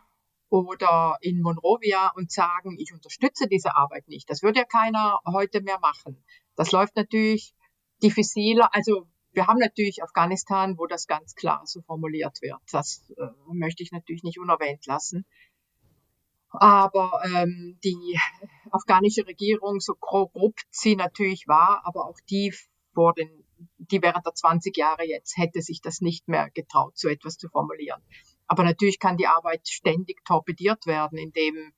oder 0.50 1.18
in 1.22 1.42
Monrovia 1.42 2.12
und 2.16 2.32
sagen, 2.32 2.78
ich 2.80 2.94
unterstütze 2.94 3.48
diese 3.48 3.76
Arbeit 3.76 4.08
nicht. 4.08 4.30
Das 4.30 4.42
wird 4.42 4.58
ja 4.58 4.64
keiner 4.66 5.20
heute 5.26 5.62
mehr 5.62 5.80
machen. 5.80 6.24
Das 6.56 6.72
läuft 6.72 6.96
natürlich 6.96 7.54
diffiziler. 8.02 8.74
Also 8.74 9.08
wir 9.32 9.48
haben 9.48 9.60
natürlich 9.60 10.04
Afghanistan, 10.04 10.78
wo 10.78 10.88
das 10.88 11.08
ganz 11.08 11.36
klar 11.36 11.62
so 11.66 11.82
formuliert 11.82 12.42
wird. 12.42 12.60
Das 12.72 13.12
äh, 13.18 13.54
möchte 13.54 13.84
ich 13.84 13.92
natürlich 13.92 14.24
nicht 14.24 14.40
unerwähnt 14.40 14.86
lassen. 14.86 15.26
Aber 16.52 17.22
ähm, 17.26 17.78
die 17.84 18.20
afghanische 18.72 19.28
Regierung, 19.28 19.80
so 19.80 19.94
grob 20.00 20.32
sie 20.72 20.96
natürlich 20.96 21.48
war, 21.48 21.82
aber 21.84 22.08
auch 22.08 22.18
die 22.28 22.54
vor 22.94 23.14
den, 23.14 23.30
die 23.78 24.02
während 24.02 24.26
der 24.26 24.34
20 24.34 24.76
Jahre 24.76 25.06
jetzt 25.06 25.38
hätte 25.38 25.62
sich 25.62 25.80
das 25.82 26.02
nicht 26.02 26.28
mehr 26.28 26.50
getraut, 26.50 26.98
so 26.98 27.08
etwas 27.08 27.38
zu 27.38 27.50
formulieren. 27.50 28.02
Aber 28.50 28.64
natürlich 28.64 29.00
kann 29.00 29.16
die 29.16 29.28
Arbeit 29.28 29.68
ständig 29.68 30.26
torpediert 30.26 30.88
werden, 30.88 31.18
indem 31.20 31.72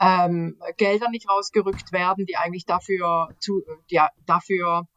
ähm, 0.00 0.58
Gelder 0.78 1.10
nicht 1.10 1.28
rausgerückt 1.28 1.92
werden, 1.92 2.26
die 2.26 2.36
eigentlich 2.36 2.64
dafür, 2.64 3.28
zu, 3.38 3.62
die, 3.90 4.00
dafür 4.26 4.88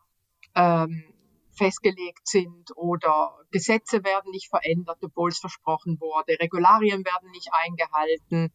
ähm, 0.56 1.04
festgelegt 1.52 2.28
sind 2.28 2.72
oder 2.76 3.38
Gesetze 3.52 4.04
werden 4.06 4.32
nicht 4.32 4.50
verändert, 4.50 5.00
obwohl 5.02 5.30
es 5.30 5.40
versprochen 5.40 6.00
wurde, 6.00 6.40
Regularien 6.40 7.04
werden 7.04 7.30
nicht 7.32 7.50
eingehalten, 7.52 8.54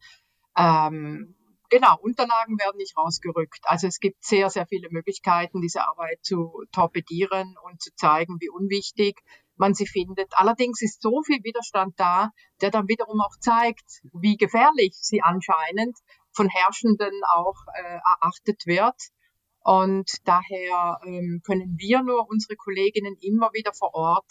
ähm, 0.57 1.35
genau, 1.69 1.97
Unterlagen 2.01 2.59
werden 2.59 2.77
nicht 2.77 2.97
rausgerückt. 2.97 3.61
Also 3.63 3.87
es 3.87 3.99
gibt 3.99 4.23
sehr, 4.23 4.49
sehr 4.49 4.65
viele 4.65 4.89
Möglichkeiten, 4.89 5.61
diese 5.61 5.87
Arbeit 5.87 6.19
zu 6.23 6.63
torpedieren 6.71 7.55
und 7.63 7.81
zu 7.81 7.93
zeigen, 7.95 8.37
wie 8.39 8.49
unwichtig 8.49 9.21
man 9.63 9.73
sie 9.73 9.87
findet. 9.87 10.27
Allerdings 10.35 10.81
ist 10.81 11.01
so 11.01 11.23
viel 11.23 11.41
Widerstand 11.41 11.93
da, 11.97 12.31
der 12.59 12.69
dann 12.69 12.89
wiederum 12.89 13.21
auch 13.21 13.37
zeigt, 13.39 14.01
wie 14.11 14.35
gefährlich 14.35 14.93
sie 14.99 15.21
anscheinend 15.21 15.97
von 16.33 16.49
Herrschenden 16.49 17.13
auch 17.33 17.55
äh, 17.73 17.99
erachtet 18.13 18.65
wird. 18.65 18.99
Und 19.63 20.09
daher 20.25 20.99
ähm, 21.05 21.41
können 21.45 21.75
wir 21.77 22.03
nur 22.03 22.27
unsere 22.29 22.57
Kolleginnen 22.57 23.15
immer 23.21 23.51
wieder 23.53 23.71
vor 23.73 23.93
Ort 23.93 24.29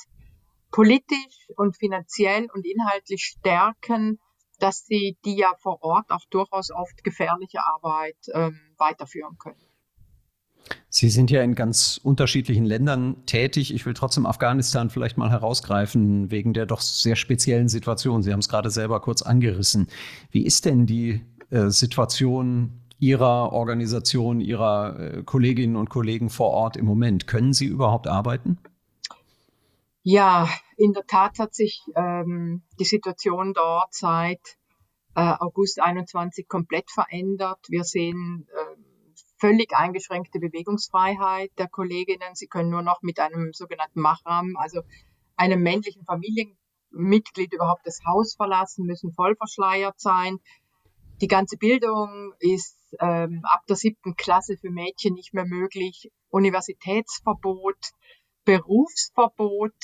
politisch 0.71 1.49
und 1.57 1.79
finanziell 1.79 2.49
und 2.53 2.67
inhaltlich 2.67 3.23
stärken, 3.23 4.21
dass 4.59 4.85
sie 4.85 5.17
die 5.25 5.37
ja 5.37 5.55
vor 5.63 5.83
Ort 5.83 6.11
auch 6.11 6.27
durchaus 6.29 6.71
oft 6.71 7.03
gefährliche 7.05 7.65
Arbeit 7.65 8.19
ähm, 8.35 8.61
weiterführen 8.77 9.39
können. 9.39 9.72
Sie 10.89 11.09
sind 11.09 11.31
ja 11.31 11.43
in 11.43 11.55
ganz 11.55 11.99
unterschiedlichen 12.03 12.65
Ländern 12.65 13.25
tätig. 13.27 13.75
Ich 13.75 13.87
will 13.87 13.95
trotzdem 13.95 14.27
Afghanistan 14.27 14.91
vielleicht 14.91 15.17
mal 15.17 15.31
herausgreifen, 15.31 16.31
wegen 16.31 16.53
der 16.53 16.67
doch 16.67 16.81
sehr 16.81 17.17
speziellen 17.17 17.69
Situation. 17.69 18.23
Sie 18.23 18.33
haben 18.33 18.41
es 18.41 18.49
gerade 18.49 18.71
selber 18.71 19.01
kurz 19.01 19.23
angerissen. 19.23 19.89
Wie 20.31 20.45
ist 20.45 20.65
denn 20.65 20.87
die 20.87 21.23
äh, 21.51 21.71
Situation 21.71 22.83
Ihrer 22.99 23.53
Organisation, 23.53 24.41
Ihrer 24.41 24.99
äh, 24.99 25.23
Kolleginnen 25.25 25.77
und 25.77 25.91
Kollegen 25.91 26.31
vor 26.31 26.51
Ort 26.51 26.77
im 26.77 26.85
Moment? 26.85 27.27
Können 27.27 27.53
Sie 27.53 27.67
überhaupt 27.67 28.07
arbeiten? 28.07 28.59
Ja, 30.03 30.49
in 30.77 30.93
der 30.93 31.07
Tat 31.07 31.39
hat 31.39 31.55
sich 31.55 31.83
ähm, 31.95 32.63
die 32.79 32.85
Situation 32.85 33.55
dort 33.55 33.95
seit 33.95 34.41
äh, 35.15 35.21
August 35.39 35.81
21 35.81 36.49
komplett 36.49 36.91
verändert. 36.91 37.59
Wir 37.69 37.85
sehen 37.85 38.47
äh, 38.49 38.72
völlig 39.43 39.75
eingeschränkte 39.75 40.39
Bewegungsfreiheit 40.39 41.51
der 41.59 41.67
Kolleginnen. 41.67 42.35
Sie 42.35 42.47
können 42.47 42.71
nur 42.71 42.83
noch 42.83 43.03
mit 43.03 43.19
einem 43.19 43.53
sogenannten 43.53 44.01
Mahram, 44.01 44.55
also 44.57 44.83
einem 45.35 45.61
männlichen 45.65 46.05
Familienmitglied 46.05 47.53
überhaupt 47.53 47.85
das 47.85 47.99
Haus 48.07 48.37
verlassen, 48.37 48.87
müssen 48.87 49.13
voll 49.13 49.35
verschleiert 49.35 49.99
sein. 49.99 50.39
Die 51.21 51.27
ganze 51.27 51.57
Bildung 51.57 52.33
ist 52.39 52.79
ähm, 53.01 53.41
ab 53.43 53.63
der 53.69 53.75
siebten 53.75 54.15
Klasse 54.15 54.57
für 54.57 54.71
Mädchen 54.71 55.15
nicht 55.15 55.35
mehr 55.35 55.47
möglich. 55.47 56.13
Universitätsverbot, 56.29 57.91
Berufsverbot. 58.45 59.75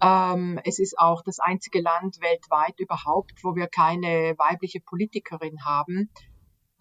Ähm, 0.00 0.60
es 0.62 0.78
ist 0.78 0.96
auch 1.00 1.22
das 1.24 1.40
einzige 1.40 1.80
Land 1.80 2.20
weltweit 2.20 2.78
überhaupt, 2.78 3.42
wo 3.42 3.56
wir 3.56 3.66
keine 3.66 4.34
weibliche 4.38 4.78
Politikerin 4.78 5.64
haben 5.64 6.10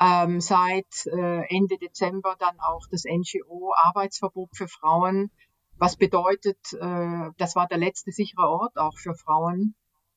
ähm, 0.03 0.41
seit 0.41 1.05
äh, 1.05 1.45
Ende 1.47 1.77
Dezember 1.77 2.35
dann 2.37 2.59
auch 2.59 2.81
das 2.91 3.03
NGO 3.05 3.73
Arbeitsverbot 3.75 4.49
für 4.53 4.67
Frauen, 4.67 5.31
was 5.77 5.95
bedeutet, 5.95 6.57
äh, 6.73 7.29
das 7.37 7.55
war 7.55 7.67
der 7.67 7.77
letzte 7.77 8.11
sichere 8.11 8.49
Ort 8.49 8.77
auch 8.77 8.97
für 8.97 9.15
Frauen, 9.15 9.75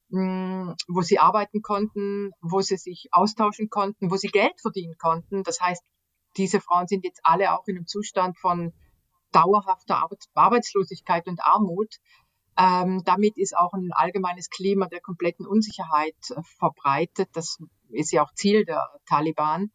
mh, 0.08 0.20
hm, 0.20 0.74
wo 0.88 1.02
sie 1.02 1.20
arbeiten 1.20 1.62
konnten, 1.62 2.32
wo 2.40 2.60
sie 2.62 2.76
sich 2.76 3.08
austauschen 3.12 3.70
konnten, 3.70 4.10
wo 4.10 4.16
sie 4.16 4.28
Geld 4.28 4.60
verdienen 4.60 4.96
konnten. 4.98 5.44
Das 5.44 5.60
heißt, 5.60 5.84
diese 6.36 6.60
Frauen 6.60 6.88
sind 6.88 7.04
jetzt 7.04 7.20
alle 7.22 7.52
auch 7.56 7.66
in 7.66 7.76
einem 7.76 7.86
Zustand 7.86 8.36
von 8.38 8.72
dauerhafter 9.30 10.08
Arbeitslosigkeit 10.34 11.28
und 11.28 11.40
Armut. 11.42 11.96
Ähm, 12.58 13.02
damit 13.04 13.36
ist 13.36 13.56
auch 13.56 13.72
ein 13.72 13.90
allgemeines 13.92 14.50
Klima 14.50 14.86
der 14.86 15.00
kompletten 15.00 15.46
Unsicherheit 15.46 16.16
äh, 16.30 16.42
verbreitet. 16.58 17.28
Das 17.34 17.58
ist 17.90 18.12
ja 18.12 18.22
auch 18.22 18.32
Ziel 18.34 18.64
der 18.64 18.88
Taliban. 19.06 19.70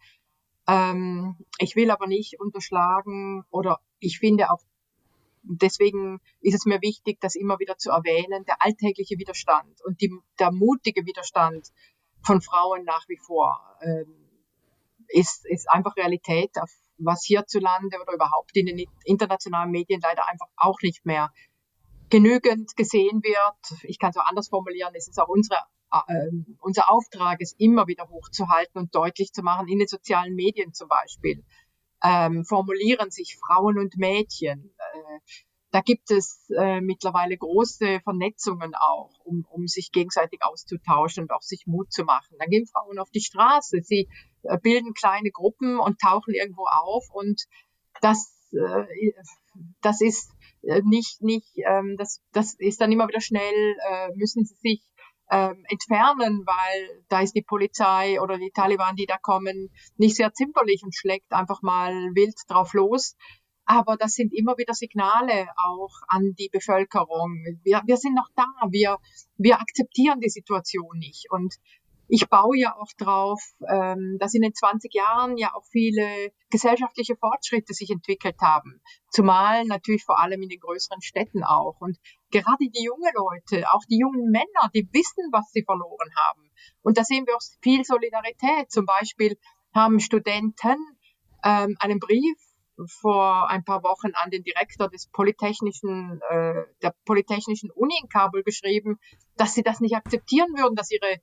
Ähm, 0.68 1.38
ich 1.58 1.76
will 1.76 1.92
aber 1.92 2.08
nicht 2.08 2.40
unterschlagen 2.40 3.44
oder 3.50 3.80
ich 4.00 4.20
finde 4.20 4.52
auch, 4.52 4.60
deswegen 5.44 6.20
ist 6.40 6.56
es 6.56 6.66
mir 6.66 6.82
wichtig, 6.82 7.20
das 7.20 7.36
immer 7.36 7.60
wieder 7.60 7.78
zu 7.78 7.92
erwähnen, 7.92 8.46
der 8.46 8.62
alltägliche 8.62 9.18
Widerstand 9.18 9.84
und 9.86 10.02
die, 10.02 10.12
der 10.40 10.52
mutige 10.52 11.06
Widerstand 11.06 11.70
von 12.24 12.42
Frauen 12.42 12.84
nach 12.84 13.08
wie 13.08 13.18
vor 13.18 13.60
ähm, 13.82 14.30
ist, 15.08 15.46
ist 15.46 15.70
einfach 15.70 15.96
Realität, 15.96 16.52
was 16.98 17.24
hierzulande 17.26 18.00
oder 18.02 18.14
überhaupt 18.14 18.56
in 18.56 18.68
den 18.68 18.86
internationalen 19.06 19.72
Medien 19.72 20.00
leider 20.02 20.28
einfach 20.28 20.48
auch 20.56 20.80
nicht 20.82 21.06
mehr 21.06 21.32
genügend 22.10 22.76
gesehen 22.76 23.24
wird. 23.24 23.84
Ich 23.84 23.98
kann 23.98 24.12
es 24.12 24.18
auch 24.18 24.26
anders 24.26 24.50
formulieren, 24.50 24.94
es 24.96 25.08
ist 25.08 25.20
auch 25.20 25.30
unsere, 25.30 25.60
unser 26.62 26.90
Auftrag, 26.90 27.40
es 27.42 27.54
immer 27.58 27.88
wieder 27.88 28.08
hochzuhalten 28.10 28.80
und 28.80 28.96
deutlich 28.96 29.34
zu 29.34 29.44
machen, 29.44 29.68
in 29.68 29.80
den 29.80 29.88
sozialen 29.88 30.36
Medien 30.36 30.74
zum 30.74 30.88
Beispiel. 30.88 31.44
Ähm, 32.04 32.46
formulieren 32.46 33.12
sich 33.12 33.38
Frauen 33.38 33.78
und 33.78 33.98
Mädchen. 33.98 34.74
Äh, 34.78 35.20
da 35.72 35.80
gibt 35.80 36.12
es 36.12 36.50
äh, 36.58 36.82
mittlerweile 36.82 37.38
große 37.38 38.02
Vernetzungen 38.04 38.74
auch, 38.76 39.12
um, 39.24 39.46
um 39.50 39.68
sich 39.68 39.92
gegenseitig 39.92 40.40
auszutauschen 40.44 41.24
und 41.24 41.32
auch 41.32 41.42
sich 41.42 41.66
Mut 41.66 41.92
zu 41.94 42.04
machen. 42.04 42.36
Dann 42.40 42.50
gehen 42.50 42.68
Frauen 42.68 43.00
auf 43.00 43.10
die 43.10 43.22
Straße, 43.22 43.82
sie 43.82 44.10
äh, 44.44 44.58
bilden 44.58 44.94
kleine 44.94 45.32
Gruppen 45.32 45.80
und 45.80 46.00
tauchen 46.00 46.34
irgendwo 46.34 46.66
auf 46.66 47.10
und 47.14 47.44
das, 48.02 48.34
äh, 48.52 49.14
das 49.82 50.02
ist 50.02 50.32
äh, 50.64 50.82
nicht, 50.84 51.22
nicht, 51.22 51.48
ähm, 51.66 51.96
das, 51.98 52.22
das 52.34 52.56
ist 52.56 52.82
dann 52.82 52.92
immer 52.92 53.08
wieder 53.08 53.22
schnell, 53.22 53.76
äh, 53.90 54.10
müssen 54.16 54.44
sie 54.44 54.56
sich 54.56 54.84
ähm, 55.32 55.64
entfernen, 55.70 56.44
weil 56.46 57.04
da 57.08 57.22
ist 57.22 57.34
die 57.36 57.42
Polizei 57.42 58.22
oder 58.22 58.38
die 58.38 58.52
Taliban, 58.52 58.96
die 58.96 59.06
da 59.06 59.18
kommen, 59.18 59.70
nicht 59.96 60.18
sehr 60.18 60.34
zimperlich 60.34 60.84
und 60.84 60.94
schlägt 60.94 61.32
einfach 61.32 61.62
mal 61.62 61.94
wild 62.14 62.36
drauf 62.50 62.74
los. 62.74 63.16
Aber 63.66 63.96
das 63.96 64.14
sind 64.14 64.34
immer 64.34 64.58
wieder 64.58 64.74
Signale 64.74 65.48
auch 65.56 66.02
an 66.10 66.34
die 66.38 66.50
Bevölkerung. 66.52 67.46
Wir, 67.64 67.82
wir 67.86 67.96
sind 67.96 68.16
noch 68.16 68.28
da, 68.36 68.46
wir, 68.70 68.98
wir 69.38 69.62
akzeptieren 69.62 70.20
die 70.20 70.30
Situation 70.30 70.98
nicht. 70.98 71.28
Und 71.30 71.56
ich 72.14 72.28
baue 72.28 72.58
ja 72.58 72.76
auch 72.76 72.92
drauf, 72.98 73.42
ähm, 73.70 74.18
dass 74.20 74.34
in 74.34 74.42
den 74.42 74.54
20 74.54 74.94
Jahren 74.94 75.38
ja 75.38 75.56
auch 75.56 75.64
viele 75.72 76.34
gesellschaftliche 76.50 77.16
Fortschritte 77.16 77.74
sich 77.74 77.90
entwickelt 77.90 78.36
haben. 78.42 78.82
Zumal 79.10 79.64
natürlich 79.64 80.04
vor 80.04 80.20
allem 80.20 80.42
in 80.42 80.50
den 80.50 80.60
größeren 80.60 81.02
Städten 81.02 81.46
auch. 81.46 81.78
Und 81.80 81.98
gerade 82.30 82.68
die 82.68 82.84
jungen 82.84 83.10
Leute, 83.16 83.66
auch 83.72 83.86
die 83.90 83.98
jungen 83.98 84.30
Männer, 84.30 84.70
die 84.76 84.90
wissen, 84.92 85.32
was 85.32 85.52
sie 85.54 85.64
verloren 85.64 86.10
haben. 86.28 86.52
Und 86.82 86.98
da 86.98 87.06
sehen 87.06 87.26
wir 87.28 87.36
auch 87.38 87.42
viel 87.62 87.86
Solidarität. 87.86 88.70
Zum 88.70 88.86
Beispiel 88.86 89.38
haben 89.74 90.02
Studenten 90.02 90.76
ähm, 91.46 91.78
einen 91.80 92.00
Brief 92.00 92.36
vor 93.00 93.50
ein 93.50 93.64
paar 93.64 93.84
Wochen 93.84 94.12
an 94.16 94.32
den 94.32 94.44
Direktor 94.44 94.90
des 94.90 95.08
Polytechnischen, 95.08 96.20
äh, 96.30 96.64
der 96.82 96.94
Polytechnischen 97.06 97.72
Uni 97.72 97.94
in 98.02 98.10
Kabul 98.10 98.44
geschrieben, 98.44 99.00
dass 99.38 99.54
sie 99.54 99.64
das 99.64 99.80
nicht 99.80 99.96
akzeptieren 99.96 100.50
würden, 100.58 100.76
dass 100.76 100.92
ihre 100.92 101.22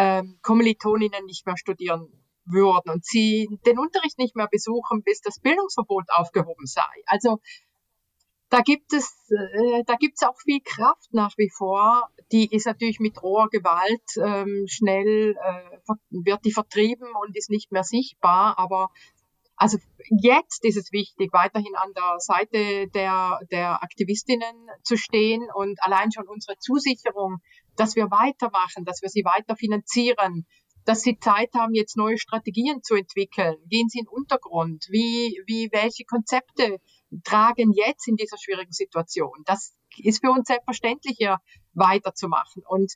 ähm, 0.00 0.38
Kommilitoninnen 0.40 1.26
nicht 1.26 1.44
mehr 1.44 1.58
studieren 1.58 2.08
würden 2.46 2.90
und 2.90 3.04
sie 3.04 3.48
den 3.66 3.78
Unterricht 3.78 4.18
nicht 4.18 4.34
mehr 4.34 4.48
besuchen, 4.50 5.02
bis 5.02 5.20
das 5.20 5.38
Bildungsverbot 5.40 6.06
aufgehoben 6.08 6.66
sei. 6.66 6.90
Also 7.04 7.38
da 8.48 8.60
gibt 8.62 8.94
es, 8.94 9.30
äh, 9.30 9.84
da 9.84 9.96
gibt 9.96 10.16
auch 10.26 10.40
viel 10.42 10.60
Kraft 10.64 11.12
nach 11.12 11.36
wie 11.36 11.50
vor. 11.54 12.08
Die 12.32 12.50
ist 12.50 12.66
natürlich 12.66 12.98
mit 12.98 13.22
roher 13.22 13.48
Gewalt 13.50 14.02
ähm, 14.16 14.64
schnell 14.66 15.36
äh, 15.36 15.94
wird 16.08 16.46
die 16.46 16.52
vertrieben 16.52 17.08
und 17.22 17.36
ist 17.36 17.50
nicht 17.50 17.70
mehr 17.70 17.84
sichtbar. 17.84 18.58
Aber 18.58 18.88
also 19.56 19.76
jetzt 20.22 20.64
ist 20.64 20.78
es 20.78 20.90
wichtig, 20.90 21.34
weiterhin 21.34 21.76
an 21.76 21.92
der 21.94 22.14
Seite 22.18 22.88
der, 22.88 23.38
der 23.50 23.82
Aktivistinnen 23.82 24.70
zu 24.82 24.96
stehen 24.96 25.46
und 25.54 25.78
allein 25.82 26.10
schon 26.10 26.26
unsere 26.26 26.56
Zusicherung, 26.56 27.40
dass 27.80 27.96
wir 27.96 28.10
weitermachen, 28.10 28.84
dass 28.84 29.00
wir 29.00 29.08
sie 29.08 29.24
weiter 29.24 29.56
finanzieren, 29.56 30.46
dass 30.84 31.00
sie 31.00 31.18
Zeit 31.18 31.54
haben, 31.54 31.72
jetzt 31.72 31.96
neue 31.96 32.18
Strategien 32.18 32.82
zu 32.82 32.94
entwickeln. 32.94 33.56
Gehen 33.68 33.88
sie 33.88 34.00
in 34.00 34.04
den 34.04 34.12
Untergrund? 34.12 34.86
Wie, 34.90 35.40
wie, 35.46 35.70
welche 35.72 36.04
Konzepte 36.04 36.78
tragen 37.24 37.72
jetzt 37.72 38.06
in 38.06 38.16
dieser 38.16 38.36
schwierigen 38.36 38.72
Situation? 38.72 39.32
Das 39.46 39.74
ist 39.96 40.22
für 40.22 40.30
uns 40.30 40.48
selbstverständlich 40.48 41.16
hier 41.16 41.38
weiterzumachen. 41.72 42.64
Und 42.68 42.92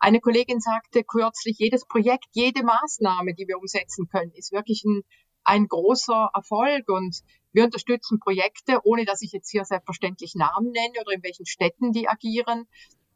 eine 0.00 0.18
Kollegin 0.18 0.58
sagte 0.58 1.04
kürzlich, 1.04 1.56
jedes 1.60 1.86
Projekt, 1.86 2.26
jede 2.32 2.64
Maßnahme, 2.64 3.34
die 3.34 3.46
wir 3.46 3.58
umsetzen 3.58 4.08
können, 4.08 4.32
ist 4.34 4.50
wirklich 4.50 4.82
ein, 4.84 5.02
ein 5.44 5.68
großer 5.68 6.30
Erfolg. 6.34 6.88
Und 6.88 7.20
wir 7.52 7.62
unterstützen 7.62 8.18
Projekte, 8.18 8.80
ohne 8.82 9.04
dass 9.04 9.22
ich 9.22 9.30
jetzt 9.30 9.50
hier 9.50 9.64
selbstverständlich 9.64 10.34
Namen 10.34 10.72
nenne 10.72 11.00
oder 11.02 11.12
in 11.12 11.22
welchen 11.22 11.46
Städten 11.46 11.92
die 11.92 12.08
agieren. 12.08 12.66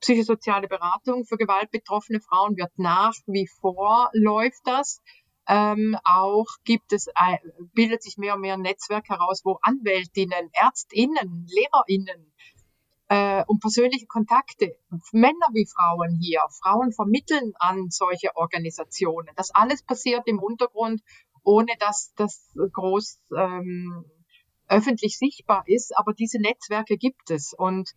Psychosoziale 0.00 0.68
Beratung 0.68 1.24
für 1.24 1.37
gewaltbetroffene 1.37 2.20
Frauen 2.20 2.56
wird 2.56 2.72
nach 2.76 3.14
wie 3.26 3.48
vor 3.61 4.11
läuft 4.12 4.61
das. 4.64 5.00
Ähm, 5.48 5.96
auch 6.04 6.46
gibt 6.64 6.92
es, 6.92 7.06
äh, 7.08 7.38
bildet 7.72 8.02
sich 8.02 8.18
mehr 8.18 8.34
und 8.34 8.42
mehr 8.42 8.54
ein 8.54 8.61
Netzwerk 8.61 9.08
heraus, 9.08 9.42
wo 9.44 9.58
Anwältinnen, 9.62 10.50
Ärztinnen, 10.52 11.46
Lehrerinnen 11.48 12.32
äh, 13.08 13.44
und 13.46 13.61
persönliche 13.61 14.06
Kontakte, 14.06 14.76
Männer 15.12 15.48
wie 15.54 15.66
Frauen 15.66 16.18
hier, 16.20 16.42
Frauen 16.62 16.92
vermitteln 16.92 17.52
an 17.58 17.88
solche 17.90 18.37
Organisationen. 18.37 19.30
Das 19.37 19.50
alles 19.50 19.82
passiert 19.82 20.24
im 20.26 20.38
Untergrund, 20.38 21.02
ohne 21.42 21.72
dass 21.80 22.12
das 22.16 22.52
groß 22.54 23.20
ähm, 23.37 24.04
öffentlich 24.68 25.16
sichtbar 25.16 25.64
ist. 25.66 25.96
Aber 25.96 26.12
diese 26.12 26.38
Netzwerke 26.40 26.98
gibt 26.98 27.30
es 27.30 27.54
und 27.56 27.90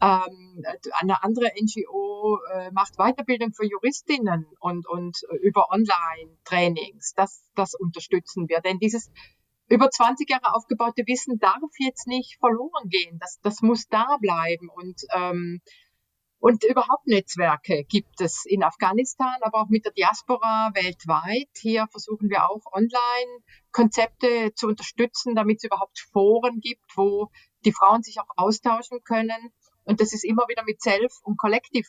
ähm, 0.00 0.64
eine 1.00 1.22
andere 1.22 1.50
NGO 1.60 2.38
äh, 2.52 2.70
macht 2.72 2.96
Weiterbildung 2.96 3.52
für 3.52 3.66
Juristinnen 3.66 4.46
und, 4.60 4.88
und 4.88 5.18
über 5.40 5.70
Online-Trainings. 5.70 7.14
Das, 7.14 7.42
das 7.54 7.74
unterstützen 7.74 8.48
wir. 8.48 8.60
Denn 8.60 8.78
dieses 8.78 9.10
über 9.68 9.90
20 9.90 10.28
Jahre 10.28 10.54
aufgebaute 10.54 11.04
Wissen 11.06 11.38
darf 11.38 11.62
jetzt 11.78 12.06
nicht 12.06 12.38
verloren 12.38 12.88
gehen. 12.88 13.18
Das, 13.18 13.40
das 13.42 13.62
muss 13.62 13.88
da 13.88 14.18
bleiben. 14.20 14.68
Und, 14.68 15.00
ähm, 15.14 15.60
und 16.38 16.64
überhaupt 16.64 17.06
Netzwerke 17.06 17.84
gibt 17.84 18.20
es 18.20 18.44
in 18.46 18.62
Afghanistan, 18.62 19.36
aber 19.40 19.62
auch 19.62 19.68
mit 19.68 19.86
der 19.86 19.92
Diaspora 19.92 20.70
weltweit. 20.74 21.48
Hier 21.56 21.86
versuchen 21.90 22.28
wir 22.28 22.50
auch 22.50 22.60
Online-Konzepte 22.72 24.52
zu 24.54 24.66
unterstützen, 24.66 25.34
damit 25.34 25.58
es 25.58 25.64
überhaupt 25.64 25.98
Foren 26.12 26.60
gibt, 26.60 26.84
wo 26.96 27.30
die 27.64 27.72
Frauen 27.72 28.02
sich 28.02 28.20
auch 28.20 28.28
austauschen 28.36 29.02
können. 29.04 29.52
Und 29.84 30.00
das 30.00 30.12
ist 30.12 30.24
immer 30.24 30.44
wieder 30.48 30.64
mit 30.64 30.82
Self- 30.82 31.20
und 31.22 31.38
Collective 31.38 31.86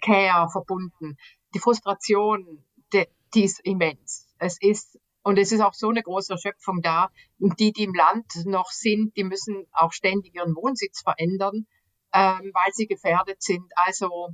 Care 0.00 0.48
verbunden. 0.50 1.16
Die 1.54 1.58
Frustration, 1.58 2.64
die, 2.92 3.06
die 3.34 3.44
ist 3.44 3.60
immens. 3.60 4.28
Es 4.38 4.58
ist, 4.60 4.98
und 5.22 5.38
es 5.38 5.52
ist 5.52 5.60
auch 5.60 5.74
so 5.74 5.88
eine 5.88 6.02
große 6.02 6.32
Erschöpfung 6.32 6.82
da. 6.82 7.10
Und 7.38 7.58
die, 7.60 7.72
die 7.72 7.84
im 7.84 7.94
Land 7.94 8.44
noch 8.44 8.70
sind, 8.70 9.16
die 9.16 9.24
müssen 9.24 9.66
auch 9.72 9.92
ständig 9.92 10.34
ihren 10.34 10.54
Wohnsitz 10.54 11.00
verändern, 11.02 11.66
ähm, 12.12 12.50
weil 12.52 12.72
sie 12.72 12.86
gefährdet 12.86 13.42
sind. 13.42 13.64
Also, 13.76 14.30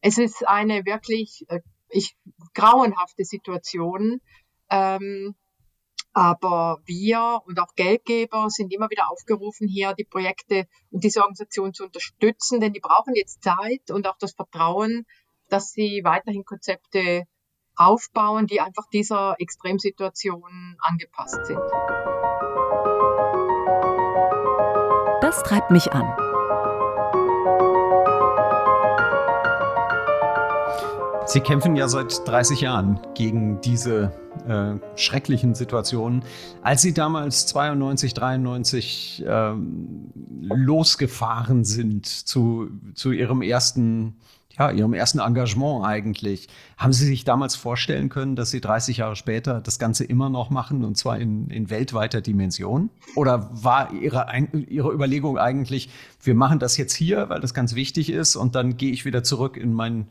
es 0.00 0.18
ist 0.18 0.46
eine 0.46 0.84
wirklich 0.84 1.44
äh, 1.48 1.60
ich, 1.88 2.16
grauenhafte 2.54 3.24
Situation. 3.24 4.20
Ähm, 4.70 5.34
aber 6.18 6.80
wir 6.84 7.42
und 7.46 7.60
auch 7.60 7.76
Geldgeber 7.76 8.50
sind 8.50 8.72
immer 8.72 8.90
wieder 8.90 9.08
aufgerufen, 9.08 9.68
hier 9.68 9.94
die 9.94 10.02
Projekte 10.02 10.66
und 10.90 11.04
diese 11.04 11.20
Organisation 11.20 11.72
zu 11.72 11.84
unterstützen, 11.84 12.58
denn 12.58 12.72
die 12.72 12.80
brauchen 12.80 13.14
jetzt 13.14 13.40
Zeit 13.44 13.92
und 13.92 14.04
auch 14.08 14.18
das 14.18 14.32
Vertrauen, 14.32 15.06
dass 15.48 15.70
sie 15.70 16.00
weiterhin 16.02 16.44
Konzepte 16.44 17.22
aufbauen, 17.76 18.48
die 18.48 18.60
einfach 18.60 18.88
dieser 18.92 19.36
Extremsituation 19.38 20.76
angepasst 20.80 21.46
sind. 21.46 21.60
Das 25.20 25.44
treibt 25.44 25.70
mich 25.70 25.92
an. 25.92 26.27
Sie 31.28 31.40
kämpfen 31.40 31.76
ja 31.76 31.88
seit 31.88 32.26
30 32.26 32.62
Jahren 32.62 33.00
gegen 33.14 33.60
diese 33.60 34.12
äh, 34.48 34.76
schrecklichen 34.98 35.54
Situationen. 35.54 36.22
Als 36.62 36.80
Sie 36.80 36.94
damals 36.94 37.44
92, 37.44 38.14
93 38.14 39.24
ähm, 39.28 40.10
losgefahren 40.40 41.66
sind 41.66 42.06
zu, 42.06 42.70
zu 42.94 43.12
Ihrem 43.12 43.42
ersten 43.42 44.16
ja, 44.58 44.70
Ihrem 44.70 44.92
ersten 44.92 45.20
Engagement 45.20 45.84
eigentlich. 45.84 46.48
Haben 46.76 46.92
Sie 46.92 47.06
sich 47.06 47.24
damals 47.24 47.54
vorstellen 47.54 48.08
können, 48.08 48.34
dass 48.34 48.50
Sie 48.50 48.60
30 48.60 48.96
Jahre 48.96 49.14
später 49.14 49.60
das 49.60 49.78
Ganze 49.78 50.04
immer 50.04 50.30
noch 50.30 50.50
machen 50.50 50.84
und 50.84 50.96
zwar 50.96 51.18
in, 51.18 51.48
in 51.50 51.70
weltweiter 51.70 52.20
Dimension? 52.20 52.90
Oder 53.14 53.50
war 53.52 53.92
Ihre, 53.92 54.26
Ihre 54.68 54.92
Überlegung 54.92 55.38
eigentlich, 55.38 55.90
wir 56.22 56.34
machen 56.34 56.58
das 56.58 56.76
jetzt 56.76 56.94
hier, 56.94 57.28
weil 57.28 57.40
das 57.40 57.54
ganz 57.54 57.74
wichtig 57.74 58.10
ist 58.10 58.34
und 58.34 58.54
dann 58.54 58.76
gehe 58.76 58.90
ich 58.90 59.04
wieder 59.04 59.22
zurück 59.22 59.56
in 59.56 59.72
mein 59.72 60.08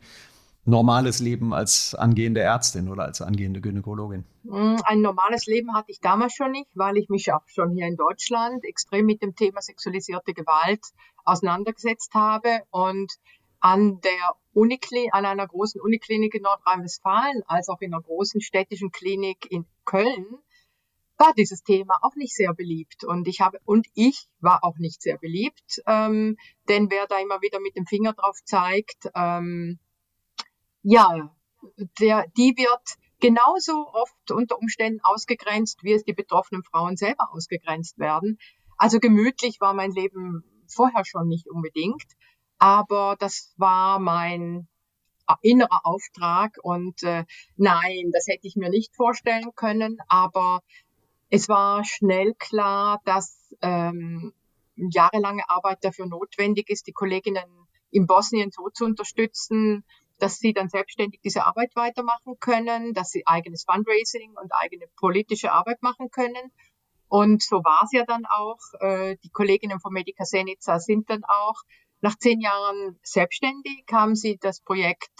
normales 0.64 1.20
Leben 1.20 1.54
als 1.54 1.94
angehende 1.94 2.40
Ärztin 2.40 2.88
oder 2.88 3.04
als 3.04 3.22
angehende 3.22 3.60
Gynäkologin? 3.60 4.24
Mm, 4.44 4.76
ein 4.84 5.00
normales 5.00 5.46
Leben 5.46 5.74
hatte 5.74 5.90
ich 5.90 6.00
damals 6.00 6.34
schon 6.34 6.52
nicht, 6.52 6.70
weil 6.74 6.96
ich 6.96 7.08
mich 7.08 7.32
auch 7.32 7.46
schon 7.46 7.70
hier 7.72 7.86
in 7.86 7.96
Deutschland 7.96 8.64
extrem 8.64 9.06
mit 9.06 9.22
dem 9.22 9.34
Thema 9.34 9.62
sexualisierte 9.62 10.34
Gewalt 10.34 10.84
auseinandergesetzt 11.24 12.14
habe 12.14 12.62
und 12.70 13.12
an 13.60 14.00
der 14.00 14.34
Uniklinik, 14.52 15.12
an 15.12 15.24
einer 15.24 15.46
großen 15.46 15.80
Uniklinik 15.80 16.34
in 16.34 16.42
Nordrhein-Westfalen, 16.42 17.42
als 17.46 17.68
auch 17.68 17.80
in 17.80 17.92
einer 17.92 18.02
großen 18.02 18.40
städtischen 18.40 18.90
Klinik 18.90 19.50
in 19.50 19.66
Köln, 19.84 20.26
war 21.18 21.32
dieses 21.36 21.64
Thema 21.64 21.98
auch 22.02 22.14
nicht 22.14 22.34
sehr 22.34 22.54
beliebt. 22.54 23.04
Und 23.04 23.26
ich 23.26 23.40
habe, 23.40 23.58
und 23.64 23.88
ich 23.94 24.28
war 24.40 24.62
auch 24.62 24.78
nicht 24.78 25.02
sehr 25.02 25.18
beliebt, 25.18 25.82
ähm, 25.86 26.36
denn 26.68 26.90
wer 26.90 27.06
da 27.06 27.18
immer 27.18 27.40
wieder 27.42 27.60
mit 27.60 27.76
dem 27.76 27.86
Finger 27.86 28.12
drauf 28.12 28.38
zeigt, 28.44 29.10
ähm, 29.14 29.78
ja, 30.88 31.30
der, 32.00 32.24
die 32.38 32.54
wird 32.56 32.96
genauso 33.20 33.88
oft 33.92 34.30
unter 34.30 34.58
Umständen 34.58 35.00
ausgegrenzt, 35.02 35.82
wie 35.82 35.92
es 35.92 36.04
die 36.04 36.14
betroffenen 36.14 36.64
Frauen 36.64 36.96
selber 36.96 37.28
ausgegrenzt 37.32 37.98
werden. 37.98 38.38
Also 38.78 38.98
gemütlich 38.98 39.60
war 39.60 39.74
mein 39.74 39.90
Leben 39.90 40.44
vorher 40.66 41.04
schon 41.04 41.28
nicht 41.28 41.46
unbedingt, 41.46 42.06
aber 42.58 43.16
das 43.18 43.52
war 43.58 43.98
mein 43.98 44.66
innerer 45.42 45.84
Auftrag 45.84 46.56
und 46.62 47.02
äh, 47.02 47.26
nein, 47.56 48.10
das 48.12 48.26
hätte 48.26 48.46
ich 48.46 48.56
mir 48.56 48.70
nicht 48.70 48.96
vorstellen 48.96 49.50
können, 49.54 49.98
aber 50.08 50.60
es 51.28 51.50
war 51.50 51.84
schnell 51.84 52.32
klar, 52.38 53.02
dass 53.04 53.54
ähm, 53.60 54.32
jahrelange 54.74 55.50
Arbeit 55.50 55.84
dafür 55.84 56.06
notwendig 56.06 56.70
ist, 56.70 56.86
die 56.86 56.92
Kolleginnen 56.92 57.44
in 57.90 58.06
Bosnien 58.06 58.50
so 58.50 58.70
zu 58.70 58.86
unterstützen, 58.86 59.84
dass 60.18 60.38
sie 60.38 60.52
dann 60.52 60.68
selbstständig 60.68 61.20
diese 61.22 61.46
Arbeit 61.46 61.74
weitermachen 61.76 62.38
können, 62.40 62.92
dass 62.94 63.10
sie 63.10 63.26
eigenes 63.26 63.64
Fundraising 63.64 64.34
und 64.40 64.52
eigene 64.52 64.86
politische 64.96 65.52
Arbeit 65.52 65.82
machen 65.82 66.10
können. 66.10 66.52
Und 67.08 67.42
so 67.42 67.56
war 67.64 67.82
es 67.84 67.92
ja 67.92 68.04
dann 68.04 68.26
auch. 68.26 68.58
Äh, 68.80 69.16
die 69.22 69.30
Kolleginnen 69.30 69.80
von 69.80 69.92
Medica 69.92 70.24
Senica 70.24 70.78
sind 70.78 71.08
dann 71.08 71.24
auch 71.24 71.56
nach 72.00 72.16
zehn 72.16 72.40
Jahren 72.40 72.98
selbstständig, 73.02 73.84
haben 73.90 74.14
sie 74.14 74.38
das 74.38 74.60
Projekt, 74.60 75.10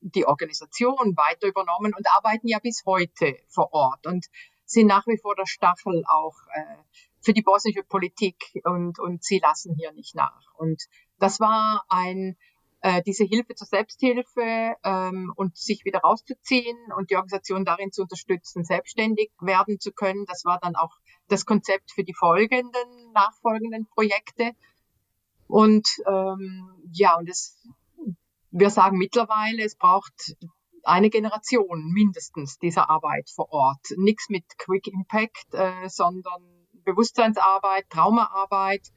die 0.00 0.26
Organisation 0.26 1.16
weiter 1.16 1.46
übernommen 1.46 1.94
und 1.96 2.06
arbeiten 2.14 2.48
ja 2.48 2.58
bis 2.58 2.82
heute 2.84 3.36
vor 3.48 3.72
Ort 3.72 4.06
und 4.06 4.26
sind 4.64 4.86
nach 4.86 5.06
wie 5.06 5.18
vor 5.18 5.34
der 5.36 5.46
Stachel 5.46 6.04
auch 6.06 6.34
äh, 6.54 6.76
für 7.20 7.32
die 7.32 7.42
bosnische 7.42 7.84
Politik 7.84 8.36
und, 8.64 8.98
und 8.98 9.22
sie 9.22 9.38
lassen 9.38 9.74
hier 9.76 9.92
nicht 9.92 10.14
nach. 10.14 10.54
Und 10.56 10.82
das 11.18 11.38
war 11.40 11.84
ein 11.88 12.36
äh, 12.82 13.00
diese 13.02 13.24
Hilfe 13.24 13.54
zur 13.54 13.66
Selbsthilfe 13.66 14.74
ähm, 14.82 15.32
und 15.36 15.56
sich 15.56 15.84
wieder 15.84 16.00
rauszuziehen 16.00 16.76
und 16.96 17.10
die 17.10 17.16
Organisation 17.16 17.64
darin 17.64 17.92
zu 17.92 18.02
unterstützen, 18.02 18.64
selbstständig 18.64 19.30
werden 19.40 19.78
zu 19.78 19.92
können. 19.92 20.26
Das 20.26 20.44
war 20.44 20.58
dann 20.60 20.74
auch 20.74 20.90
das 21.28 21.46
Konzept 21.46 21.92
für 21.92 22.02
die 22.02 22.14
folgenden, 22.14 23.12
nachfolgenden 23.14 23.86
Projekte. 23.86 24.50
Und 25.46 25.88
ähm, 26.08 26.70
ja, 26.92 27.16
und 27.16 27.28
es, 27.28 27.56
wir 28.50 28.70
sagen 28.70 28.98
mittlerweile, 28.98 29.62
es 29.62 29.76
braucht 29.76 30.36
eine 30.82 31.10
Generation 31.10 31.92
mindestens 31.92 32.58
dieser 32.58 32.90
Arbeit 32.90 33.30
vor 33.30 33.52
Ort. 33.52 33.86
Nichts 33.96 34.28
mit 34.28 34.44
Quick 34.58 34.88
Impact, 34.88 35.54
äh, 35.54 35.88
sondern 35.88 36.42
Bewusstseinsarbeit, 36.84 37.88
Traumaarbeit. 37.90 38.88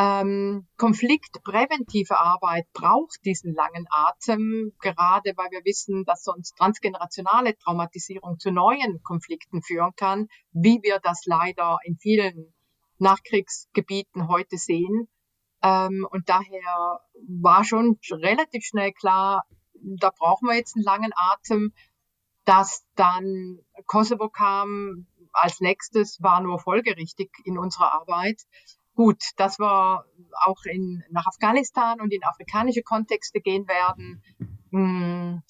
Ähm, 0.00 0.68
konfliktpräventive 0.76 2.20
Arbeit 2.20 2.66
braucht 2.72 3.18
diesen 3.24 3.52
langen 3.52 3.84
Atem, 3.90 4.72
gerade 4.78 5.32
weil 5.36 5.50
wir 5.50 5.64
wissen, 5.64 6.04
dass 6.04 6.22
sonst 6.22 6.56
transgenerationale 6.56 7.56
Traumatisierung 7.56 8.38
zu 8.38 8.52
neuen 8.52 9.02
Konflikten 9.02 9.60
führen 9.60 9.90
kann, 9.96 10.28
wie 10.52 10.78
wir 10.84 11.00
das 11.02 11.22
leider 11.26 11.78
in 11.82 11.96
vielen 11.98 12.54
Nachkriegsgebieten 12.98 14.28
heute 14.28 14.56
sehen. 14.56 15.08
Ähm, 15.64 16.06
und 16.08 16.28
daher 16.28 17.00
war 17.26 17.64
schon 17.64 17.98
relativ 18.08 18.64
schnell 18.64 18.92
klar, 18.92 19.42
da 19.74 20.10
brauchen 20.16 20.46
wir 20.46 20.54
jetzt 20.54 20.76
einen 20.76 20.84
langen 20.84 21.12
Atem. 21.16 21.72
Dass 22.44 22.86
dann 22.94 23.58
Kosovo 23.86 24.30
kam 24.30 25.08
als 25.32 25.60
nächstes, 25.60 26.22
war 26.22 26.40
nur 26.40 26.58
folgerichtig 26.60 27.30
in 27.44 27.58
unserer 27.58 27.92
Arbeit. 27.92 28.42
Gut, 28.98 29.22
dass 29.36 29.60
wir 29.60 30.04
auch 30.44 30.64
in, 30.64 31.04
nach 31.10 31.28
Afghanistan 31.28 32.00
und 32.00 32.12
in 32.12 32.24
afrikanische 32.24 32.82
Kontexte 32.82 33.40
gehen 33.40 33.68
werden, 33.68 34.24
hm, 34.72 35.40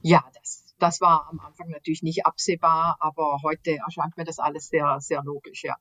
ja, 0.00 0.22
das, 0.32 0.72
das 0.78 1.00
war 1.00 1.26
am 1.28 1.40
Anfang 1.40 1.70
natürlich 1.70 2.04
nicht 2.04 2.24
absehbar, 2.24 2.98
aber 3.00 3.40
heute 3.42 3.78
erscheint 3.84 4.16
mir 4.16 4.22
das 4.22 4.38
alles 4.38 4.68
sehr, 4.68 5.00
sehr 5.00 5.24
logisch, 5.24 5.64
ja. 5.64 5.74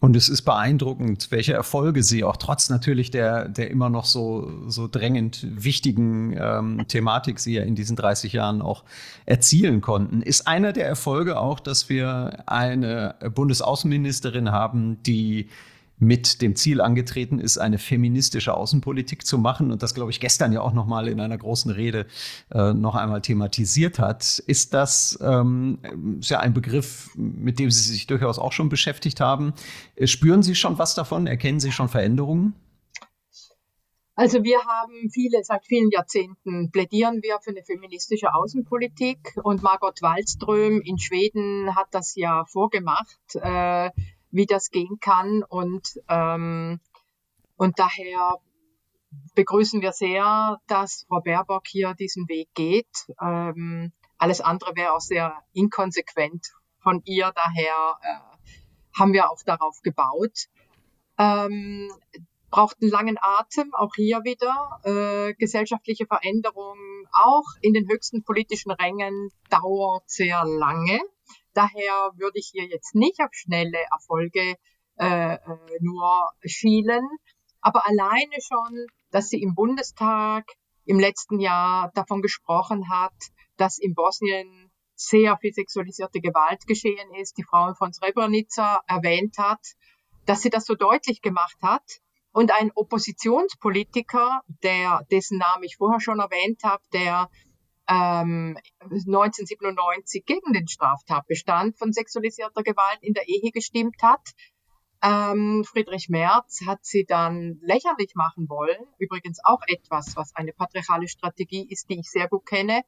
Und 0.00 0.16
es 0.16 0.28
ist 0.28 0.42
beeindruckend, 0.42 1.30
welche 1.30 1.52
Erfolge 1.52 2.02
sie 2.02 2.24
auch 2.24 2.36
trotz 2.36 2.68
natürlich 2.68 3.10
der, 3.10 3.48
der 3.48 3.70
immer 3.70 3.88
noch 3.88 4.04
so, 4.04 4.50
so 4.68 4.88
drängend 4.88 5.46
wichtigen 5.50 6.36
ähm, 6.38 6.84
Thematik 6.88 7.38
sie 7.38 7.54
ja 7.54 7.62
in 7.62 7.74
diesen 7.74 7.96
30 7.96 8.32
Jahren 8.32 8.62
auch 8.62 8.84
erzielen 9.26 9.80
konnten. 9.80 10.22
Ist 10.22 10.46
einer 10.46 10.72
der 10.72 10.86
Erfolge 10.86 11.38
auch, 11.38 11.60
dass 11.60 11.88
wir 11.88 12.42
eine 12.46 13.14
Bundesaußenministerin 13.34 14.52
haben, 14.52 15.02
die 15.02 15.48
mit 16.02 16.42
dem 16.42 16.56
Ziel 16.56 16.80
angetreten 16.80 17.38
ist, 17.38 17.58
eine 17.58 17.78
feministische 17.78 18.54
Außenpolitik 18.54 19.24
zu 19.24 19.38
machen 19.38 19.70
und 19.70 19.84
das, 19.84 19.94
glaube 19.94 20.10
ich, 20.10 20.18
gestern 20.18 20.52
ja 20.52 20.60
auch 20.60 20.72
noch 20.72 20.86
mal 20.86 21.06
in 21.06 21.20
einer 21.20 21.38
großen 21.38 21.70
Rede 21.70 22.06
äh, 22.50 22.72
noch 22.72 22.96
einmal 22.96 23.22
thematisiert 23.22 24.00
hat. 24.00 24.42
Ist 24.48 24.74
das 24.74 25.16
ähm, 25.22 25.78
ist 26.18 26.30
ja 26.30 26.40
ein 26.40 26.54
Begriff, 26.54 27.10
mit 27.14 27.60
dem 27.60 27.70
Sie 27.70 27.92
sich 27.92 28.08
durchaus 28.08 28.40
auch 28.40 28.50
schon 28.50 28.68
beschäftigt 28.68 29.20
haben. 29.20 29.54
Äh, 29.94 30.08
spüren 30.08 30.42
Sie 30.42 30.56
schon 30.56 30.76
was 30.76 30.96
davon? 30.96 31.28
Erkennen 31.28 31.60
Sie 31.60 31.70
schon 31.70 31.88
Veränderungen? 31.88 32.54
Also 34.16 34.42
wir 34.42 34.58
haben 34.58 35.08
viele, 35.10 35.44
seit 35.44 35.64
vielen 35.64 35.90
Jahrzehnten 35.90 36.72
plädieren 36.72 37.22
wir 37.22 37.38
für 37.44 37.50
eine 37.50 37.62
feministische 37.62 38.34
Außenpolitik 38.34 39.36
und 39.44 39.62
Margot 39.62 40.02
Wallström 40.02 40.80
in 40.80 40.98
Schweden 40.98 41.76
hat 41.76 41.86
das 41.92 42.16
ja 42.16 42.44
vorgemacht. 42.46 43.36
Äh, 43.36 43.90
wie 44.32 44.46
das 44.46 44.70
gehen 44.70 44.98
kann. 45.00 45.44
Und, 45.48 46.00
ähm, 46.08 46.80
und 47.56 47.78
daher 47.78 48.38
begrüßen 49.34 49.80
wir 49.82 49.92
sehr, 49.92 50.58
dass 50.66 51.04
Frau 51.08 51.20
Baerbock 51.20 51.66
hier 51.66 51.94
diesen 51.94 52.28
Weg 52.28 52.48
geht. 52.54 53.06
Ähm, 53.20 53.92
alles 54.18 54.40
andere 54.40 54.74
wäre 54.74 54.92
auch 54.92 55.00
sehr 55.00 55.36
inkonsequent 55.52 56.48
von 56.82 57.02
ihr. 57.04 57.32
Daher 57.34 57.98
äh, 58.02 58.98
haben 58.98 59.12
wir 59.12 59.30
auch 59.30 59.42
darauf 59.44 59.80
gebaut. 59.82 60.48
Ähm, 61.18 61.90
braucht 62.50 62.76
einen 62.80 62.90
langen 62.90 63.18
Atem, 63.20 63.74
auch 63.74 63.94
hier 63.94 64.24
wieder. 64.24 64.80
Äh, 64.84 65.34
gesellschaftliche 65.34 66.06
Veränderungen, 66.06 67.06
auch 67.12 67.46
in 67.60 67.72
den 67.72 67.88
höchsten 67.88 68.22
politischen 68.24 68.70
Rängen, 68.70 69.30
dauert 69.50 70.08
sehr 70.08 70.44
lange. 70.44 71.00
Daher 71.54 72.12
würde 72.16 72.38
ich 72.38 72.50
hier 72.52 72.66
jetzt 72.66 72.94
nicht 72.94 73.20
auf 73.20 73.32
schnelle 73.32 73.78
Erfolge 73.92 74.56
äh, 74.96 75.34
äh, 75.34 75.38
nur 75.80 76.30
schielen. 76.44 77.06
Aber 77.60 77.86
alleine 77.86 78.36
schon, 78.40 78.86
dass 79.10 79.28
sie 79.28 79.40
im 79.40 79.54
Bundestag 79.54 80.44
im 80.84 80.98
letzten 80.98 81.38
Jahr 81.38 81.90
davon 81.94 82.22
gesprochen 82.22 82.88
hat, 82.88 83.14
dass 83.56 83.78
in 83.78 83.94
Bosnien 83.94 84.70
sehr 84.94 85.36
viel 85.38 85.52
sexualisierte 85.52 86.20
Gewalt 86.20 86.66
geschehen 86.66 87.14
ist, 87.14 87.36
die 87.38 87.44
Frauen 87.44 87.74
von 87.74 87.92
Srebrenica 87.92 88.82
erwähnt 88.86 89.38
hat, 89.38 89.60
dass 90.26 90.42
sie 90.42 90.50
das 90.50 90.64
so 90.64 90.74
deutlich 90.74 91.22
gemacht 91.22 91.56
hat. 91.62 91.84
Und 92.32 92.50
ein 92.50 92.70
Oppositionspolitiker, 92.74 94.40
der, 94.62 95.06
dessen 95.10 95.38
Namen 95.38 95.64
ich 95.64 95.76
vorher 95.76 96.00
schon 96.00 96.18
erwähnt 96.18 96.62
habe, 96.64 96.82
der 96.92 97.28
ähm, 97.88 98.56
1997 98.80 100.24
gegen 100.24 100.52
den 100.52 100.68
Straftatbestand 100.68 101.78
von 101.78 101.92
sexualisierter 101.92 102.62
Gewalt 102.62 102.98
in 103.02 103.14
der 103.14 103.28
Ehe 103.28 103.50
gestimmt 103.50 104.02
hat. 104.02 104.30
Ähm, 105.02 105.64
Friedrich 105.64 106.08
Merz 106.08 106.60
hat 106.64 106.84
sie 106.84 107.04
dann 107.04 107.58
lächerlich 107.60 108.14
machen 108.14 108.48
wollen. 108.48 108.78
Übrigens 108.98 109.40
auch 109.44 109.60
etwas, 109.66 110.16
was 110.16 110.34
eine 110.36 110.52
patriarchale 110.52 111.08
Strategie 111.08 111.66
ist, 111.68 111.90
die 111.90 111.98
ich 111.98 112.08
sehr 112.08 112.28
gut 112.28 112.46
kenne, 112.46 112.82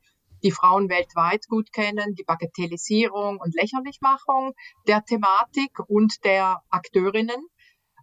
die 0.44 0.52
Frauen 0.52 0.88
weltweit 0.88 1.48
gut 1.48 1.72
kennen, 1.72 2.14
die 2.14 2.22
Bagatellisierung 2.22 3.38
und 3.38 3.54
Lächerlichmachung 3.54 4.54
der 4.86 5.04
Thematik 5.04 5.80
und 5.88 6.24
der 6.24 6.62
Akteurinnen. 6.70 7.48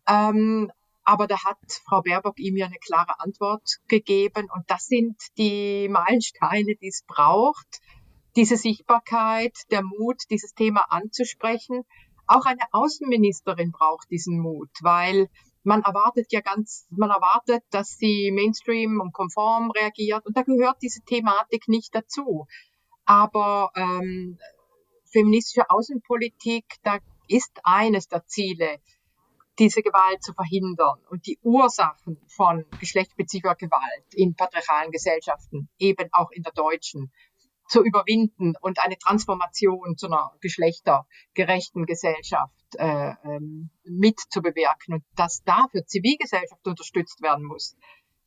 Ähm, 0.09 0.71
aber 1.03 1.27
da 1.27 1.43
hat 1.43 1.57
Frau 1.85 2.01
Baerbock 2.01 2.39
ihm 2.39 2.57
ja 2.57 2.67
eine 2.67 2.77
klare 2.77 3.19
Antwort 3.19 3.77
gegeben. 3.87 4.47
Und 4.53 4.63
das 4.67 4.85
sind 4.85 5.17
die 5.37 5.87
Meilensteine, 5.89 6.75
die 6.75 6.87
es 6.87 7.03
braucht. 7.07 7.79
Diese 8.35 8.55
Sichtbarkeit, 8.55 9.57
der 9.71 9.83
Mut, 9.83 10.23
dieses 10.29 10.53
Thema 10.53 10.85
anzusprechen. 10.91 11.83
Auch 12.27 12.45
eine 12.45 12.61
Außenministerin 12.71 13.71
braucht 13.71 14.09
diesen 14.09 14.39
Mut, 14.39 14.69
weil 14.81 15.27
man 15.63 15.81
erwartet 15.81 16.31
ja 16.31 16.41
ganz, 16.41 16.87
man 16.89 17.09
erwartet, 17.09 17.63
dass 17.71 17.97
sie 17.97 18.31
Mainstream 18.31 18.99
und 19.01 19.11
konform 19.11 19.71
reagiert. 19.71 20.25
Und 20.25 20.37
da 20.37 20.43
gehört 20.43 20.77
diese 20.81 21.01
Thematik 21.01 21.67
nicht 21.67 21.93
dazu. 21.93 22.47
Aber 23.05 23.71
ähm, 23.75 24.37
feministische 25.11 25.69
Außenpolitik, 25.69 26.65
da 26.83 26.99
ist 27.27 27.59
eines 27.63 28.07
der 28.07 28.25
Ziele, 28.27 28.79
diese 29.61 29.83
Gewalt 29.83 30.23
zu 30.23 30.33
verhindern 30.33 30.97
und 31.11 31.27
die 31.27 31.37
Ursachen 31.43 32.19
von 32.35 32.65
geschlechtsspezifischer 32.79 33.53
Gewalt 33.53 34.05
in 34.11 34.33
patriarchalen 34.33 34.91
Gesellschaften, 34.91 35.69
eben 35.77 36.09
auch 36.13 36.31
in 36.31 36.41
der 36.41 36.51
deutschen, 36.53 37.11
zu 37.69 37.83
überwinden 37.83 38.55
und 38.59 38.79
eine 38.79 38.97
Transformation 38.97 39.97
zu 39.97 40.07
einer 40.07 40.31
geschlechtergerechten 40.41 41.85
Gesellschaft 41.85 42.55
äh, 42.75 43.13
ähm, 43.23 43.69
mitzubewirken 43.83 44.95
und 44.95 45.03
dass 45.15 45.43
dafür 45.43 45.85
Zivilgesellschaft 45.85 46.65
unterstützt 46.65 47.21
werden 47.21 47.45
muss. 47.45 47.77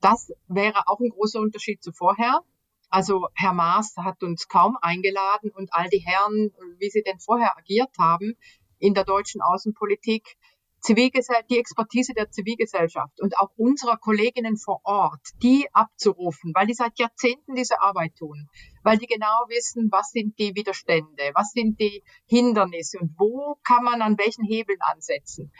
Das 0.00 0.30
wäre 0.46 0.86
auch 0.86 1.00
ein 1.00 1.10
großer 1.10 1.40
Unterschied 1.40 1.82
zu 1.82 1.92
vorher. 1.92 2.42
Also 2.90 3.26
Herr 3.34 3.54
Maas 3.54 3.96
hat 3.96 4.22
uns 4.22 4.46
kaum 4.46 4.78
eingeladen 4.80 5.50
und 5.50 5.68
all 5.72 5.88
die 5.88 6.04
Herren, 6.06 6.52
wie 6.78 6.90
sie 6.90 7.02
denn 7.02 7.18
vorher 7.18 7.58
agiert 7.58 7.90
haben 7.98 8.38
in 8.78 8.94
der 8.94 9.04
deutschen 9.04 9.40
Außenpolitik, 9.42 10.36
Zivilgesellschaft, 10.84 11.48
die 11.50 11.58
Expertise 11.58 12.12
der 12.12 12.30
Zivilgesellschaft 12.30 13.20
und 13.22 13.38
auch 13.38 13.50
unserer 13.56 13.96
Kolleginnen 13.96 14.58
vor 14.58 14.80
Ort, 14.84 15.22
die 15.42 15.66
abzurufen, 15.72 16.52
weil 16.54 16.66
die 16.66 16.74
seit 16.74 16.98
Jahrzehnten 16.98 17.54
diese 17.54 17.80
Arbeit 17.80 18.14
tun, 18.16 18.48
weil 18.82 18.98
die 18.98 19.06
genau 19.06 19.46
wissen, 19.48 19.88
was 19.90 20.10
sind 20.10 20.38
die 20.38 20.54
Widerstände, 20.54 21.32
was 21.34 21.52
sind 21.52 21.80
die 21.80 22.04
Hindernisse 22.26 22.98
und 22.98 23.14
wo 23.18 23.56
kann 23.64 23.82
man 23.82 24.02
an 24.02 24.18
welchen 24.18 24.44
Hebeln 24.44 24.78
ansetzen. 24.80 25.50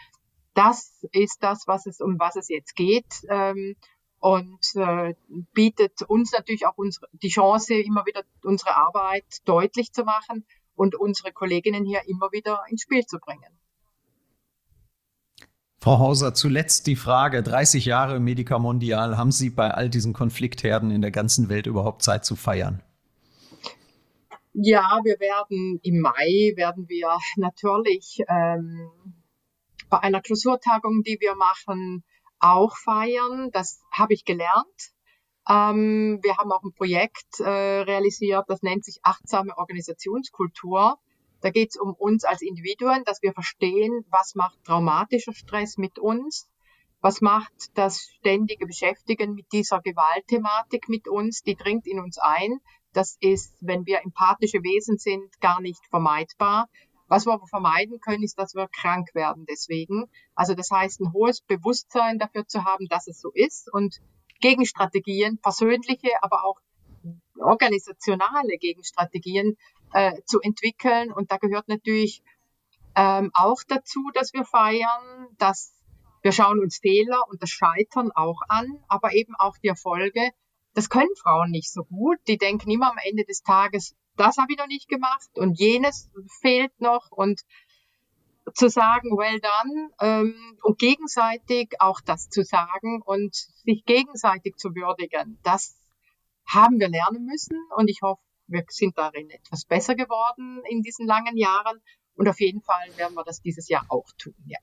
Das 0.52 1.02
ist 1.12 1.38
das, 1.42 1.66
was 1.66 1.86
es, 1.86 2.00
um 2.00 2.18
was 2.18 2.36
es 2.36 2.48
jetzt 2.48 2.76
geht. 2.76 3.24
Ähm, 3.28 3.76
und 4.20 4.64
äh, 4.76 5.14
bietet 5.52 6.02
uns 6.02 6.32
natürlich 6.32 6.66
auch 6.66 6.76
unsere, 6.76 7.08
die 7.12 7.28
Chance, 7.28 7.74
immer 7.74 8.06
wieder 8.06 8.24
unsere 8.42 8.74
Arbeit 8.76 9.26
deutlich 9.44 9.92
zu 9.92 10.04
machen 10.04 10.46
und 10.74 10.94
unsere 10.94 11.32
Kolleginnen 11.32 11.84
hier 11.84 12.02
immer 12.06 12.32
wieder 12.32 12.64
ins 12.68 12.82
Spiel 12.82 13.04
zu 13.04 13.18
bringen. 13.18 13.58
Frau 15.84 15.98
Hauser, 15.98 16.32
zuletzt 16.32 16.86
die 16.86 16.96
Frage, 16.96 17.42
30 17.42 17.84
Jahre 17.84 18.18
Medica 18.18 18.58
Mondial, 18.58 19.18
haben 19.18 19.30
Sie 19.30 19.50
bei 19.50 19.70
all 19.70 19.90
diesen 19.90 20.14
Konfliktherden 20.14 20.90
in 20.90 21.02
der 21.02 21.10
ganzen 21.10 21.50
Welt 21.50 21.66
überhaupt 21.66 22.00
Zeit 22.00 22.24
zu 22.24 22.36
feiern? 22.36 22.82
Ja, 24.54 24.98
wir 25.04 25.20
werden 25.20 25.80
im 25.82 26.00
Mai, 26.00 26.54
werden 26.56 26.88
wir 26.88 27.18
natürlich 27.36 28.22
ähm, 28.30 28.90
bei 29.90 29.98
einer 29.98 30.22
Klausurtagung, 30.22 31.02
die 31.02 31.18
wir 31.20 31.34
machen, 31.34 32.02
auch 32.38 32.74
feiern. 32.78 33.50
Das 33.52 33.82
habe 33.92 34.14
ich 34.14 34.24
gelernt. 34.24 34.92
Ähm, 35.46 36.18
wir 36.22 36.38
haben 36.38 36.50
auch 36.50 36.62
ein 36.62 36.72
Projekt 36.72 37.40
äh, 37.40 37.44
realisiert, 37.82 38.46
das 38.48 38.62
nennt 38.62 38.86
sich 38.86 39.00
achtsame 39.02 39.58
Organisationskultur. 39.58 40.96
Da 41.44 41.50
geht 41.50 41.72
es 41.72 41.76
um 41.76 41.92
uns 41.92 42.24
als 42.24 42.40
Individuen, 42.40 43.04
dass 43.04 43.20
wir 43.20 43.34
verstehen, 43.34 44.06
was 44.08 44.34
macht 44.34 44.64
traumatischer 44.64 45.34
Stress 45.34 45.76
mit 45.76 45.98
uns, 45.98 46.48
Was 47.04 47.20
macht 47.20 47.52
das 47.74 48.00
ständige 48.00 48.64
Beschäftigen 48.64 49.34
mit 49.34 49.52
dieser 49.52 49.82
Gewaltthematik 49.82 50.88
mit 50.88 51.06
uns? 51.06 51.42
Die 51.42 51.54
dringt 51.54 51.86
in 51.86 52.00
uns 52.00 52.16
ein. 52.16 52.60
Das 52.94 53.18
ist, 53.20 53.54
wenn 53.60 53.84
wir 53.84 54.00
empathische 54.02 54.62
Wesen 54.62 54.96
sind, 54.96 55.38
gar 55.42 55.60
nicht 55.60 55.84
vermeidbar. 55.90 56.66
Was 57.06 57.26
wir 57.26 57.34
aber 57.34 57.46
vermeiden 57.46 58.00
können, 58.00 58.22
ist, 58.22 58.38
dass 58.38 58.54
wir 58.54 58.68
krank 58.68 59.14
werden 59.14 59.44
deswegen. 59.46 60.06
Also 60.34 60.54
das 60.54 60.70
heißt, 60.70 61.02
ein 61.02 61.12
hohes 61.12 61.42
Bewusstsein 61.42 62.18
dafür 62.18 62.46
zu 62.46 62.64
haben, 62.64 62.86
dass 62.88 63.06
es 63.06 63.20
so 63.20 63.30
ist 63.34 63.70
und 63.70 64.00
Gegenstrategien, 64.40 65.38
persönliche, 65.42 66.08
aber 66.22 66.46
auch 66.46 66.58
organisationale 67.38 68.56
Gegenstrategien 68.56 69.58
äh, 69.94 70.20
zu 70.26 70.40
entwickeln. 70.40 71.10
Und 71.12 71.32
da 71.32 71.38
gehört 71.38 71.68
natürlich 71.68 72.22
ähm, 72.94 73.30
auch 73.32 73.62
dazu, 73.66 74.10
dass 74.12 74.34
wir 74.34 74.44
feiern, 74.44 75.28
dass 75.38 75.72
wir 76.22 76.32
schauen 76.32 76.58
uns 76.60 76.78
Fehler 76.78 77.22
und 77.28 77.42
das 77.42 77.50
Scheitern 77.50 78.10
auch 78.12 78.40
an, 78.48 78.82
aber 78.88 79.12
eben 79.12 79.34
auch 79.38 79.56
die 79.58 79.68
Erfolge. 79.68 80.30
Das 80.74 80.88
können 80.88 81.14
Frauen 81.22 81.50
nicht 81.50 81.72
so 81.72 81.84
gut. 81.84 82.18
Die 82.26 82.38
denken 82.38 82.70
immer 82.70 82.90
am 82.90 82.98
Ende 83.04 83.24
des 83.24 83.42
Tages, 83.42 83.94
das 84.16 84.36
habe 84.38 84.52
ich 84.52 84.58
noch 84.58 84.66
nicht 84.66 84.88
gemacht 84.88 85.28
und 85.34 85.58
jenes 85.58 86.10
fehlt 86.40 86.80
noch 86.80 87.10
und 87.10 87.42
zu 88.54 88.68
sagen, 88.68 89.16
well 89.16 89.40
done 89.40 89.90
ähm, 90.00 90.58
und 90.62 90.78
gegenseitig 90.78 91.74
auch 91.78 92.00
das 92.00 92.28
zu 92.28 92.42
sagen 92.42 93.00
und 93.02 93.34
sich 93.34 93.84
gegenseitig 93.84 94.56
zu 94.56 94.74
würdigen, 94.74 95.38
das 95.42 95.76
haben 96.46 96.78
wir 96.78 96.88
lernen 96.88 97.24
müssen 97.24 97.58
und 97.76 97.88
ich 97.88 98.00
hoffe, 98.02 98.20
wir 98.46 98.64
sind 98.68 98.96
darin 98.96 99.30
etwas 99.30 99.64
besser 99.64 99.94
geworden 99.94 100.62
in 100.70 100.82
diesen 100.82 101.06
langen 101.06 101.36
Jahren 101.36 101.80
und 102.14 102.28
auf 102.28 102.40
jeden 102.40 102.62
Fall 102.62 102.96
werden 102.96 103.14
wir 103.14 103.24
das 103.24 103.40
dieses 103.40 103.68
Jahr 103.68 103.84
auch 103.88 104.06
tun. 104.18 104.34
Ja. 104.46 104.58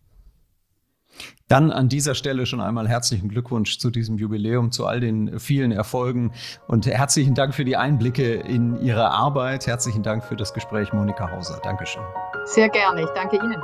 Dann 1.47 1.71
an 1.71 1.89
dieser 1.89 2.15
Stelle 2.15 2.45
schon 2.45 2.61
einmal 2.61 2.87
herzlichen 2.87 3.27
Glückwunsch 3.27 3.77
zu 3.77 3.89
diesem 3.89 4.17
Jubiläum, 4.17 4.71
zu 4.71 4.85
all 4.85 5.01
den 5.01 5.39
vielen 5.39 5.71
Erfolgen 5.73 6.33
und 6.67 6.85
herzlichen 6.85 7.35
Dank 7.35 7.53
für 7.53 7.65
die 7.65 7.75
Einblicke 7.75 8.35
in 8.35 8.81
Ihre 8.81 9.11
Arbeit. 9.11 9.67
Herzlichen 9.67 10.03
Dank 10.03 10.23
für 10.23 10.37
das 10.37 10.53
Gespräch, 10.53 10.93
Monika 10.93 11.29
Hauser. 11.29 11.59
Dankeschön. 11.61 12.03
Sehr 12.45 12.69
gerne, 12.69 13.03
ich 13.03 13.09
danke 13.09 13.35
Ihnen. 13.35 13.61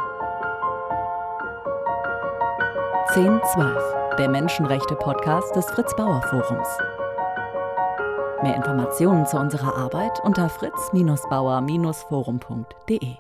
1012, 3.16 4.18
der 4.20 4.30
Menschenrechte-Podcast 4.30 5.56
des 5.56 5.66
Fritz 5.68 5.96
Bauer 5.96 6.22
Forums. 6.24 6.68
Mehr 8.44 8.56
Informationen 8.56 9.26
zu 9.26 9.38
unserer 9.38 9.76
Arbeit 9.76 10.20
unter 10.24 10.48
fritz-bauer-forum.de. 10.50 13.18